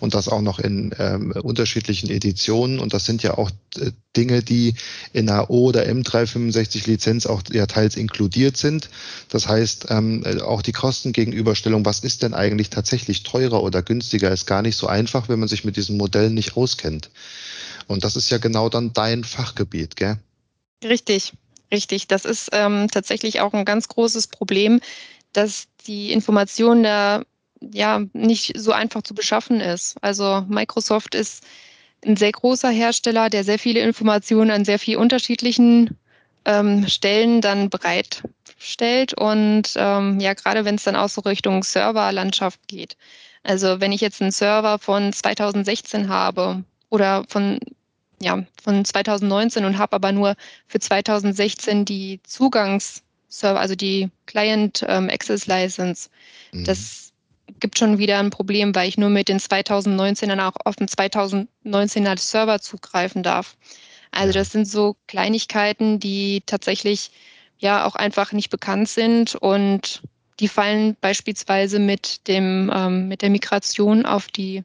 und 0.00 0.14
das 0.14 0.28
auch 0.28 0.40
noch 0.40 0.60
in 0.60 0.94
ähm, 0.98 1.32
unterschiedlichen 1.32 2.08
Editionen. 2.08 2.78
Und 2.78 2.94
das 2.94 3.04
sind 3.04 3.22
ja 3.22 3.36
auch 3.36 3.50
äh, 3.78 3.90
Dinge, 4.16 4.42
die 4.42 4.74
in 5.12 5.28
einer 5.28 5.50
O- 5.50 5.66
oder 5.66 5.86
M365-Lizenz 5.86 7.26
auch 7.26 7.42
ja 7.52 7.66
teils 7.66 7.96
inkludiert 7.96 8.56
sind. 8.56 8.88
Das 9.28 9.46
heißt, 9.46 9.88
ähm, 9.90 10.24
auch 10.42 10.62
die 10.62 10.72
Kostengegenüberstellung, 10.72 11.84
was 11.84 12.00
ist 12.00 12.22
denn 12.22 12.32
eigentlich 12.32 12.70
tatsächlich 12.70 13.24
teurer 13.24 13.62
oder 13.62 13.82
günstiger, 13.82 14.05
ist 14.12 14.46
gar 14.46 14.62
nicht 14.62 14.76
so 14.76 14.86
einfach, 14.86 15.28
wenn 15.28 15.38
man 15.38 15.48
sich 15.48 15.64
mit 15.64 15.76
diesen 15.76 15.96
Modellen 15.96 16.34
nicht 16.34 16.56
auskennt. 16.56 17.10
Und 17.86 18.04
das 18.04 18.16
ist 18.16 18.30
ja 18.30 18.38
genau 18.38 18.68
dann 18.68 18.92
dein 18.92 19.24
Fachgebiet, 19.24 19.96
gell? 19.96 20.18
Richtig, 20.82 21.32
richtig. 21.72 22.08
Das 22.08 22.24
ist 22.24 22.50
ähm, 22.52 22.88
tatsächlich 22.90 23.40
auch 23.40 23.52
ein 23.52 23.64
ganz 23.64 23.88
großes 23.88 24.26
Problem, 24.28 24.80
dass 25.32 25.68
die 25.86 26.12
Information 26.12 26.82
da 26.82 27.22
ja 27.60 28.02
nicht 28.12 28.58
so 28.58 28.72
einfach 28.72 29.02
zu 29.02 29.14
beschaffen 29.14 29.60
ist. 29.60 29.96
Also 30.02 30.44
Microsoft 30.48 31.14
ist 31.14 31.44
ein 32.04 32.16
sehr 32.16 32.32
großer 32.32 32.70
Hersteller, 32.70 33.30
der 33.30 33.44
sehr 33.44 33.58
viele 33.58 33.80
Informationen 33.80 34.50
an 34.50 34.64
sehr 34.64 34.78
vielen 34.78 35.00
unterschiedlichen 35.00 35.96
ähm, 36.44 36.86
Stellen 36.88 37.40
dann 37.40 37.70
bereitstellt. 37.70 39.14
Und 39.14 39.72
ähm, 39.76 40.20
ja, 40.20 40.34
gerade 40.34 40.64
wenn 40.64 40.76
es 40.76 40.84
dann 40.84 40.96
auch 40.96 41.08
so 41.08 41.20
Richtung 41.22 41.62
Serverlandschaft 41.62 42.60
geht. 42.68 42.96
Also 43.46 43.80
wenn 43.80 43.92
ich 43.92 44.00
jetzt 44.00 44.20
einen 44.20 44.32
Server 44.32 44.78
von 44.78 45.12
2016 45.12 46.08
habe 46.08 46.64
oder 46.90 47.24
von 47.28 47.60
ja, 48.20 48.44
von 48.62 48.84
2019 48.84 49.64
und 49.64 49.78
habe 49.78 49.94
aber 49.94 50.10
nur 50.10 50.36
für 50.66 50.80
2016 50.80 51.84
die 51.84 52.20
Zugangsserver, 52.22 53.60
also 53.60 53.74
die 53.74 54.10
Client 54.24 54.84
ähm, 54.88 55.10
Access 55.10 55.46
License. 55.46 56.08
Mhm. 56.52 56.64
Das 56.64 57.12
gibt 57.60 57.78
schon 57.78 57.98
wieder 57.98 58.18
ein 58.18 58.30
Problem, 58.30 58.74
weil 58.74 58.88
ich 58.88 58.98
nur 58.98 59.10
mit 59.10 59.28
den 59.28 59.38
2019ern 59.38 60.44
auch 60.44 60.56
auf 60.64 60.76
den 60.76 60.88
2019er 60.88 62.18
Server 62.18 62.60
zugreifen 62.60 63.22
darf. 63.22 63.56
Also 64.12 64.32
das 64.32 64.50
sind 64.50 64.66
so 64.66 64.96
Kleinigkeiten, 65.06 66.00
die 66.00 66.42
tatsächlich 66.46 67.10
ja 67.58 67.84
auch 67.84 67.94
einfach 67.94 68.32
nicht 68.32 68.50
bekannt 68.50 68.88
sind 68.88 69.34
und 69.34 70.02
die 70.40 70.48
fallen 70.48 70.96
beispielsweise 71.00 71.78
mit 71.78 72.26
dem 72.28 72.70
ähm, 72.74 73.08
mit 73.08 73.22
der 73.22 73.30
Migration 73.30 74.06
auf 74.06 74.28
die 74.28 74.64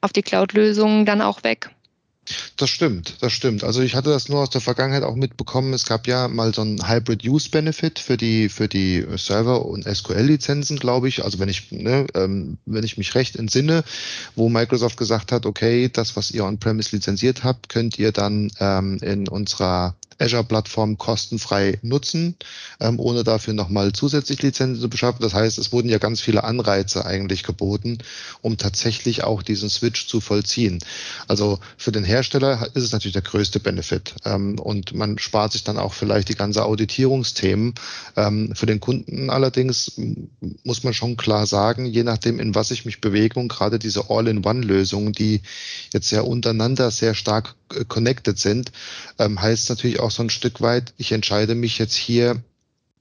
auf 0.00 0.12
die 0.12 0.22
Cloud-Lösungen 0.22 1.06
dann 1.06 1.22
auch 1.22 1.42
weg. 1.44 1.70
Das 2.56 2.70
stimmt, 2.70 3.16
das 3.20 3.32
stimmt. 3.32 3.64
Also 3.64 3.82
ich 3.82 3.94
hatte 3.94 4.08
das 4.08 4.28
nur 4.28 4.40
aus 4.40 4.50
der 4.50 4.62
Vergangenheit 4.62 5.02
auch 5.02 5.14
mitbekommen. 5.14 5.74
Es 5.74 5.84
gab 5.84 6.06
ja 6.06 6.26
mal 6.28 6.54
so 6.54 6.62
ein 6.62 6.88
Hybrid 6.88 7.22
Use 7.24 7.50
Benefit 7.50 7.98
für 7.98 8.16
die 8.16 8.48
für 8.48 8.66
die 8.66 9.04
Server 9.16 9.66
und 9.66 9.84
SQL-Lizenzen, 9.84 10.78
glaube 10.78 11.08
ich. 11.08 11.22
Also 11.22 11.38
wenn 11.38 11.50
ich 11.50 11.70
ne, 11.70 12.06
ähm, 12.14 12.56
wenn 12.64 12.84
ich 12.84 12.96
mich 12.96 13.14
recht 13.14 13.36
entsinne, 13.36 13.84
wo 14.36 14.48
Microsoft 14.48 14.96
gesagt 14.96 15.32
hat, 15.32 15.44
okay, 15.44 15.90
das 15.92 16.16
was 16.16 16.30
ihr 16.30 16.44
on-premise 16.44 16.96
lizenziert 16.96 17.44
habt, 17.44 17.68
könnt 17.68 17.98
ihr 17.98 18.12
dann 18.12 18.50
ähm, 18.58 18.98
in 19.02 19.28
unserer 19.28 19.94
Azure-Plattform 20.18 20.98
kostenfrei 20.98 21.78
nutzen, 21.82 22.36
ähm, 22.80 22.98
ohne 23.00 23.24
dafür 23.24 23.54
nochmal 23.54 23.92
zusätzlich 23.92 24.42
Lizenzen 24.42 24.80
zu 24.80 24.88
beschaffen. 24.88 25.22
Das 25.22 25.34
heißt, 25.34 25.58
es 25.58 25.72
wurden 25.72 25.88
ja 25.88 25.98
ganz 25.98 26.20
viele 26.20 26.44
Anreize 26.44 27.04
eigentlich 27.04 27.42
geboten, 27.42 27.98
um 28.40 28.56
tatsächlich 28.56 29.24
auch 29.24 29.42
diesen 29.42 29.70
Switch 29.70 30.06
zu 30.06 30.20
vollziehen. 30.20 30.78
Also 31.28 31.58
für 31.76 31.92
den 31.92 32.04
Hersteller 32.04 32.68
ist 32.74 32.82
es 32.82 32.92
natürlich 32.92 33.14
der 33.14 33.22
größte 33.22 33.60
Benefit 33.60 34.14
ähm, 34.24 34.58
und 34.58 34.94
man 34.94 35.18
spart 35.18 35.52
sich 35.52 35.64
dann 35.64 35.78
auch 35.78 35.94
vielleicht 35.94 36.28
die 36.28 36.34
ganze 36.34 36.64
Auditierungsthemen. 36.64 37.74
Ähm, 38.16 38.54
für 38.54 38.66
den 38.66 38.80
Kunden 38.80 39.30
allerdings 39.30 39.92
muss 40.62 40.84
man 40.84 40.94
schon 40.94 41.16
klar 41.16 41.46
sagen, 41.46 41.86
je 41.86 42.04
nachdem, 42.04 42.38
in 42.38 42.54
was 42.54 42.70
ich 42.70 42.84
mich 42.84 43.00
bewege 43.00 43.38
und 43.38 43.48
gerade 43.48 43.78
diese 43.78 44.10
All-in-One-Lösungen, 44.10 45.12
die 45.12 45.42
jetzt 45.92 46.10
ja 46.10 46.22
untereinander 46.22 46.90
sehr 46.90 47.14
stark 47.14 47.54
connected 47.88 48.38
sind, 48.38 48.72
ähm, 49.18 49.40
heißt 49.40 49.68
natürlich 49.70 50.00
auch 50.00 50.10
so 50.10 50.22
ein 50.22 50.30
Stück 50.30 50.60
weit, 50.60 50.94
ich 50.96 51.12
entscheide 51.12 51.54
mich 51.54 51.78
jetzt 51.78 51.94
hier 51.94 52.42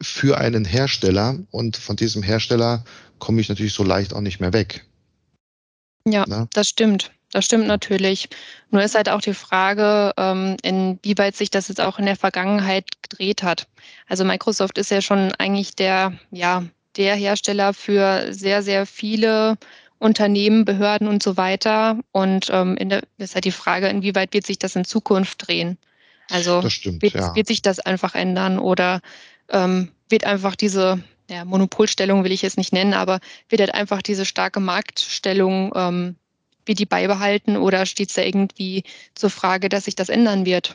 für 0.02 0.38
einen 0.38 0.66
Hersteller 0.66 1.40
und 1.52 1.78
von 1.78 1.96
diesem 1.96 2.24
Hersteller 2.24 2.84
komme 3.20 3.42
ich 3.42 3.50
natürlich 3.50 3.74
so 3.74 3.84
leicht 3.84 4.14
auch 4.14 4.22
nicht 4.22 4.40
mehr 4.40 4.54
weg. 4.54 4.86
Ja, 6.06 6.26
Na? 6.28 6.48
das 6.54 6.68
stimmt. 6.68 7.12
Das 7.32 7.46
stimmt 7.46 7.66
natürlich. 7.66 8.30
Nur 8.70 8.84
ist 8.84 8.94
halt 8.94 9.10
auch 9.10 9.22
die 9.22 9.34
Frage, 9.34 10.14
ähm, 10.18 10.56
inwieweit 10.62 11.36
sich 11.36 11.50
das 11.50 11.68
jetzt 11.68 11.82
auch 11.82 11.98
in 11.98 12.06
der 12.06 12.16
Vergangenheit 12.16 12.86
gedreht 13.02 13.42
hat. 13.42 13.68
Also 14.08 14.24
Microsoft 14.24 14.78
ist 14.78 14.92
ja 14.92 15.02
schon 15.02 15.32
eigentlich 15.40 15.76
der, 15.76 16.14
ja, 16.30 16.64
der 16.96 17.16
Hersteller 17.16 17.74
für 17.74 18.32
sehr, 18.32 18.62
sehr 18.62 18.86
viele 18.86 19.58
Unternehmen, 20.04 20.66
Behörden 20.66 21.08
und 21.08 21.24
so 21.24 21.38
weiter. 21.38 21.98
Und 22.12 22.50
ähm, 22.52 22.76
in 22.78 22.90
der, 22.90 23.04
ist 23.18 23.36
halt 23.36 23.46
die 23.46 23.52
Frage, 23.52 23.88
inwieweit 23.88 24.34
wird 24.34 24.46
sich 24.46 24.60
das 24.60 24.76
in 24.76 24.86
Zukunft 24.86 25.48
drehen? 25.48 25.78
Also 26.30 26.68
stimmt, 26.70 27.02
wird, 27.02 27.14
ja. 27.14 27.36
wird, 27.36 27.48
sich 27.48 27.62
das 27.62 27.80
einfach 27.80 28.14
ändern 28.16 28.60
oder 28.60 29.02
ähm, 29.50 29.90
wird 30.10 30.26
einfach 30.26 30.56
diese 30.56 31.04
ja, 31.30 31.46
Monopolstellung 31.46 32.24
will 32.24 32.32
ich 32.32 32.42
jetzt 32.42 32.58
nicht 32.58 32.74
nennen, 32.74 32.94
aber 32.94 33.20
wird 33.50 33.62
halt 33.62 33.74
einfach 33.74 34.02
diese 34.02 34.26
starke 34.26 34.60
Marktstellung, 34.60 35.72
ähm, 35.76 36.16
wird 36.66 36.80
die 36.80 36.86
beibehalten 36.86 37.58
oder 37.58 37.86
steht 37.86 38.10
es 38.10 38.16
da 38.16 38.22
irgendwie 38.22 38.84
zur 39.16 39.30
Frage, 39.30 39.70
dass 39.70 39.86
sich 39.86 39.96
das 39.96 40.10
ändern 40.10 40.46
wird? 40.46 40.74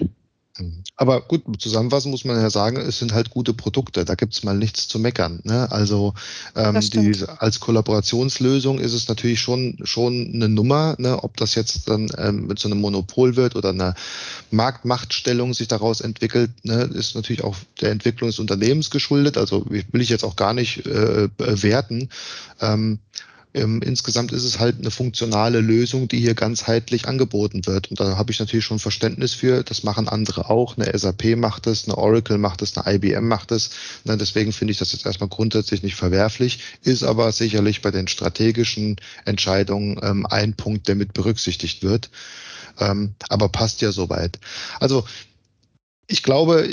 Mhm. 0.58 0.82
Aber 0.96 1.20
gut, 1.20 1.42
zusammenfassend 1.58 2.10
muss 2.10 2.24
man 2.24 2.36
ja 2.36 2.50
sagen, 2.50 2.76
es 2.76 2.98
sind 2.98 3.12
halt 3.12 3.30
gute 3.30 3.54
Produkte. 3.54 4.04
Da 4.04 4.14
gibt's 4.14 4.42
mal 4.42 4.56
nichts 4.56 4.88
zu 4.88 4.98
meckern. 4.98 5.40
Ne? 5.44 5.70
Also 5.70 6.14
ähm, 6.56 6.80
die, 6.80 7.24
als 7.38 7.60
Kollaborationslösung 7.60 8.78
ist 8.78 8.92
es 8.92 9.08
natürlich 9.08 9.40
schon, 9.40 9.78
schon 9.84 10.32
eine 10.34 10.48
Nummer, 10.48 10.96
ne? 10.98 11.22
ob 11.22 11.36
das 11.36 11.54
jetzt 11.54 11.88
dann 11.88 12.08
ähm, 12.18 12.46
mit 12.46 12.58
so 12.58 12.68
einem 12.68 12.80
Monopol 12.80 13.36
wird 13.36 13.56
oder 13.56 13.70
eine 13.70 13.94
Marktmachtstellung 14.50 15.54
sich 15.54 15.68
daraus 15.68 16.00
entwickelt, 16.00 16.50
ne? 16.64 16.82
ist 16.92 17.14
natürlich 17.14 17.44
auch 17.44 17.56
der 17.80 17.90
Entwicklung 17.90 18.30
des 18.30 18.38
Unternehmens 18.38 18.90
geschuldet. 18.90 19.38
Also 19.38 19.64
will 19.68 20.00
ich 20.00 20.08
jetzt 20.08 20.24
auch 20.24 20.36
gar 20.36 20.54
nicht 20.54 20.86
äh, 20.86 21.28
bewerten. 21.36 22.08
Ähm, 22.60 22.98
ähm, 23.58 23.82
insgesamt 23.82 24.32
ist 24.32 24.44
es 24.44 24.58
halt 24.58 24.76
eine 24.78 24.90
funktionale 24.90 25.60
Lösung, 25.60 26.08
die 26.08 26.20
hier 26.20 26.34
ganzheitlich 26.34 27.06
angeboten 27.08 27.66
wird. 27.66 27.90
Und 27.90 28.00
da 28.00 28.16
habe 28.16 28.30
ich 28.30 28.38
natürlich 28.38 28.64
schon 28.64 28.78
Verständnis 28.78 29.34
für. 29.34 29.62
Das 29.62 29.82
machen 29.82 30.08
andere 30.08 30.48
auch. 30.48 30.76
Eine 30.76 30.96
SAP 30.96 31.36
macht 31.36 31.66
das, 31.66 31.84
eine 31.86 31.98
Oracle 31.98 32.38
macht 32.38 32.62
das, 32.62 32.76
eine 32.76 32.94
IBM 32.94 33.26
macht. 33.26 33.52
Na, 34.04 34.16
deswegen 34.16 34.52
finde 34.52 34.72
ich 34.72 34.78
das 34.78 34.92
jetzt 34.92 35.06
erstmal 35.06 35.28
grundsätzlich 35.28 35.82
nicht 35.82 35.96
verwerflich, 35.96 36.60
ist 36.82 37.02
aber 37.02 37.32
sicherlich 37.32 37.82
bei 37.82 37.90
den 37.90 38.08
strategischen 38.08 38.96
Entscheidungen 39.24 39.98
ähm, 40.02 40.26
ein 40.26 40.54
Punkt, 40.54 40.88
der 40.88 40.94
mit 40.94 41.12
berücksichtigt 41.12 41.82
wird. 41.82 42.10
Ähm, 42.78 43.14
aber 43.28 43.48
passt 43.48 43.80
ja 43.80 43.92
soweit. 43.92 44.38
Also 44.80 45.04
ich 46.06 46.22
glaube, 46.22 46.68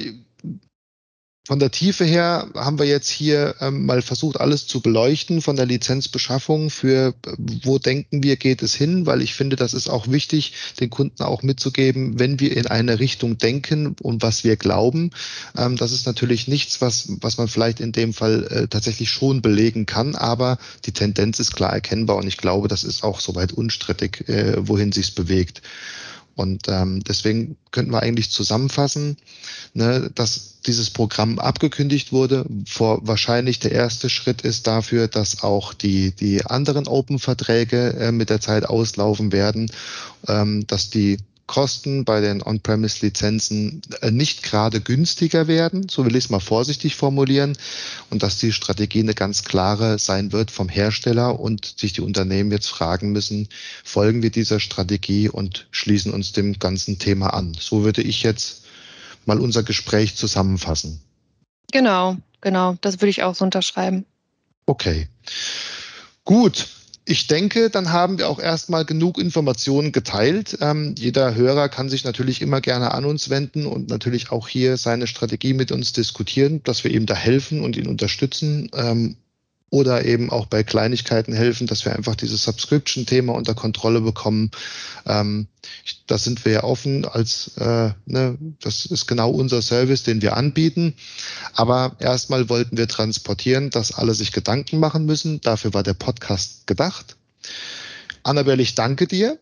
von 1.48 1.60
der 1.60 1.70
Tiefe 1.70 2.06
her 2.06 2.48
haben 2.56 2.80
wir 2.80 2.88
jetzt 2.88 3.10
hier 3.10 3.56
ähm, 3.62 3.86
mal 3.86 4.02
versucht, 4.02 4.40
alles 4.40 4.66
zu 4.66 4.82
beleuchten 4.82 5.42
von 5.44 5.56
der 5.56 5.68
Lizenzbeschaffung 5.68 6.72
für, 6.72 7.14
wo 7.38 7.78
denken 7.78 8.24
wir, 8.24 8.36
geht 8.36 8.64
es 8.64 8.74
hin, 8.74 9.06
weil 9.06 9.22
ich 9.22 9.36
finde, 9.36 9.56
das 9.56 9.76
ist 9.76 9.88
auch 9.88 10.08
wichtig, 10.08 10.54
den 10.80 10.90
Kunden 10.90 11.22
auch 11.22 11.44
mitzugeben, 11.44 12.18
wenn 12.20 12.40
wir 12.40 12.58
in 12.58 12.66
eine 12.66 13.00
Richtung 13.00 13.38
denken 13.38 13.96
und 14.02 14.24
was 14.24 14.44
wir 14.44 14.56
glauben. 14.56 15.12
Ähm, 15.56 15.76
das 15.78 15.92
ist 15.92 16.08
natürlich 16.08 16.48
nichts, 16.48 16.82
was, 16.82 17.10
was 17.22 17.38
man 17.38 17.48
vielleicht 17.48 17.80
in 17.80 17.92
dem 17.92 18.14
Fall 18.14 18.48
äh, 18.48 18.68
tatsächlich 18.68 19.12
schon 19.12 19.44
belegen 19.44 19.86
kann, 19.86 20.16
aber 20.16 20.58
die 20.86 20.94
Tendenz 20.94 21.40
ist 21.40 21.56
klar 21.56 21.74
erkennbar 21.74 22.18
und 22.18 22.28
ich 22.28 22.38
glaube, 22.38 22.68
das 22.68 22.84
ist 22.84 23.04
auch 23.04 23.20
soweit 23.20 23.54
unstrittig, 23.54 24.28
äh, 24.28 24.56
wohin 24.68 24.92
sich's 24.92 25.12
bewegt. 25.12 25.62
Und 26.36 26.68
ähm, 26.68 27.02
deswegen 27.04 27.56
könnten 27.72 27.92
wir 27.92 28.02
eigentlich 28.02 28.30
zusammenfassen, 28.30 29.18
ne, 29.74 30.12
dass 30.14 30.62
dieses 30.66 30.90
Programm 30.90 31.40
abgekündigt 31.40 32.12
wurde. 32.12 32.46
Vor 32.68 33.08
wahrscheinlich 33.08 33.60
der 33.60 33.72
erste 33.72 34.10
Schritt 34.10 34.42
ist 34.42 34.68
dafür, 34.68 35.08
dass 35.08 35.44
auch 35.44 35.74
die, 35.74 36.12
die 36.12 36.46
anderen 36.46 36.88
Open-Verträge 36.88 37.94
äh, 37.94 38.12
mit 38.12 38.30
der 38.30 38.42
Zeit 38.42 38.66
auslaufen 38.66 39.32
werden, 39.32 39.72
ähm, 40.28 40.68
dass 40.68 40.90
die 40.90 41.18
Kosten 41.48 42.06
bei 42.06 42.22
den 42.22 42.42
On-Premise-Lizenzen 42.42 43.82
äh, 44.02 44.12
nicht 44.12 44.44
gerade 44.44 44.82
günstiger 44.82 45.48
werden, 45.48 45.88
so 45.90 46.06
will 46.06 46.16
ich 46.16 46.26
es 46.26 46.30
mal 46.30 46.40
vorsichtig 46.40 46.96
formulieren, 46.96 47.56
und 48.10 48.24
dass 48.24 48.38
die 48.38 48.52
Strategie 48.52 49.02
eine 49.02 49.14
ganz 49.14 49.44
klare 49.44 50.00
sein 50.00 50.32
wird 50.32 50.50
vom 50.50 50.70
Hersteller 50.70 51.40
und 51.40 51.76
sich 51.78 51.94
die 51.94 52.02
Unternehmen 52.02 52.52
jetzt 52.52 52.68
fragen 52.68 53.12
müssen, 53.12 53.48
folgen 53.84 54.24
wir 54.24 54.32
dieser 54.32 54.60
Strategie 54.60 55.30
und 55.30 55.68
schließen 55.72 56.12
uns 56.12 56.32
dem 56.32 56.58
ganzen 56.58 56.98
Thema 56.98 57.34
an. 57.34 57.56
So 57.60 57.84
würde 57.84 58.02
ich 58.02 58.24
jetzt 58.24 58.64
mal 59.26 59.40
unser 59.40 59.64
Gespräch 59.64 60.16
zusammenfassen. 60.16 61.00
Genau, 61.72 62.18
genau, 62.42 62.78
das 62.82 63.02
würde 63.02 63.10
ich 63.10 63.24
auch 63.24 63.36
so 63.36 63.46
unterschreiben. 63.46 64.06
Okay. 64.66 65.08
Gut, 66.24 66.68
ich 67.06 67.28
denke, 67.28 67.70
dann 67.70 67.92
haben 67.92 68.18
wir 68.18 68.28
auch 68.30 68.40
erstmal 68.40 68.84
genug 68.84 69.20
Informationen 69.20 69.92
geteilt. 69.92 70.58
Ähm, 70.60 70.96
jeder 70.98 71.36
Hörer 71.36 71.70
kann 71.70 71.88
sich 71.88 72.04
natürlich 72.04 72.42
immer 72.42 72.62
gerne 72.62 72.94
an 72.94 73.06
uns 73.06 73.30
wenden 73.30 73.68
und 73.68 73.90
natürlich 73.90 74.32
auch 74.32 74.48
hier 74.48 74.76
seine 74.78 75.06
Strategie 75.06 75.54
mit 75.54 75.72
uns 75.72 75.94
diskutieren, 75.94 76.62
dass 76.64 76.84
wir 76.84 76.92
ihm 76.92 77.06
da 77.06 77.14
helfen 77.14 77.62
und 77.62 77.78
ihn 77.78 77.88
unterstützen. 77.88 78.72
Ähm, 78.74 79.18
oder 79.70 80.06
eben 80.06 80.30
auch 80.30 80.46
bei 80.46 80.64
Kleinigkeiten 80.64 81.34
helfen, 81.34 81.68
dass 81.68 81.86
wir 81.86 81.96
einfach 81.96 82.16
dieses 82.16 82.44
Subscription-Thema 82.44 83.34
unter 83.34 83.56
Kontrolle 83.56 84.02
bekommen. 84.02 84.52
Ähm, 85.06 85.48
da 86.08 86.18
sind 86.18 86.46
wir 86.46 86.52
ja 86.54 86.64
offen 86.64 87.06
als, 87.06 87.58
äh, 87.58 87.92
ne, 88.06 88.38
das 88.62 88.86
ist 88.86 89.08
genau 89.08 89.32
unser 89.32 89.62
Service, 89.62 90.04
den 90.04 90.22
wir 90.22 90.38
anbieten. 90.38 90.96
Aber 91.54 91.96
erstmal 92.00 92.48
wollten 92.50 92.78
wir 92.78 92.88
transportieren, 92.88 93.70
dass 93.70 93.92
alle 93.92 94.14
sich 94.14 94.32
Gedanken 94.32 94.80
machen 94.80 95.06
müssen. 95.06 95.42
Dafür 95.42 95.74
war 95.74 95.84
der 95.84 95.96
Podcast 95.96 96.68
gedacht. 96.68 97.18
Annabelle, 98.24 98.62
ich 98.62 98.76
danke 98.76 99.08
dir 99.08 99.40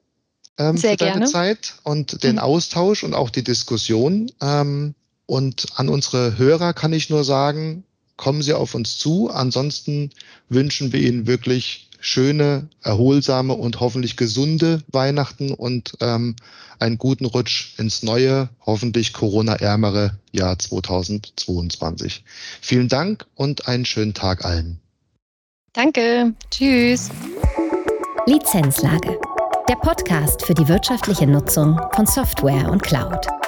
ähm, 0.58 0.78
für 0.78 0.96
deine 0.96 1.12
gerne. 1.12 1.26
Zeit 1.26 1.76
und 1.84 2.24
den 2.24 2.34
mhm. 2.34 2.40
Austausch 2.40 3.04
und 3.04 3.14
auch 3.14 3.30
die 3.30 3.44
Diskussion. 3.44 4.32
Ähm, 4.42 4.96
und 5.26 5.68
an 5.76 5.90
unsere 5.90 6.38
Hörer 6.38 6.74
kann 6.74 6.94
ich 6.94 7.10
nur 7.10 7.24
sagen, 7.24 7.84
kommen 8.18 8.42
Sie 8.42 8.54
auf 8.54 8.76
uns 8.76 8.98
zu. 8.98 9.30
Ansonsten 9.30 10.12
wünschen 10.50 10.94
wir 10.94 11.02
Ihnen 11.02 11.28
wirklich 11.28 11.90
schöne, 12.00 12.68
erholsame 12.82 13.54
und 13.54 13.80
hoffentlich 13.80 14.18
gesunde 14.18 14.84
Weihnachten 14.92 15.54
und 15.54 15.94
ähm, 16.02 16.36
einen 16.80 16.98
guten 16.98 17.26
Rutsch 17.26 17.80
ins 17.80 18.04
neue, 18.04 18.50
hoffentlich 18.66 19.14
Corona-ärmere 19.14 20.18
Jahr 20.32 20.60
2022. 20.60 22.26
Vielen 22.62 22.90
Dank 22.90 23.26
und 23.36 23.68
einen 23.68 23.86
schönen 23.86 24.14
Tag 24.14 24.44
allen. 24.44 24.80
Danke. 25.72 26.34
Tschüss. 26.52 27.10
Lizenzlage. 28.28 29.18
Der 29.70 29.76
Podcast 29.76 30.46
für 30.46 30.54
die 30.54 30.68
wirtschaftliche 30.68 31.26
Nutzung 31.26 31.80
von 31.96 32.06
Software 32.06 32.70
und 32.70 32.84
Cloud. 32.84 33.43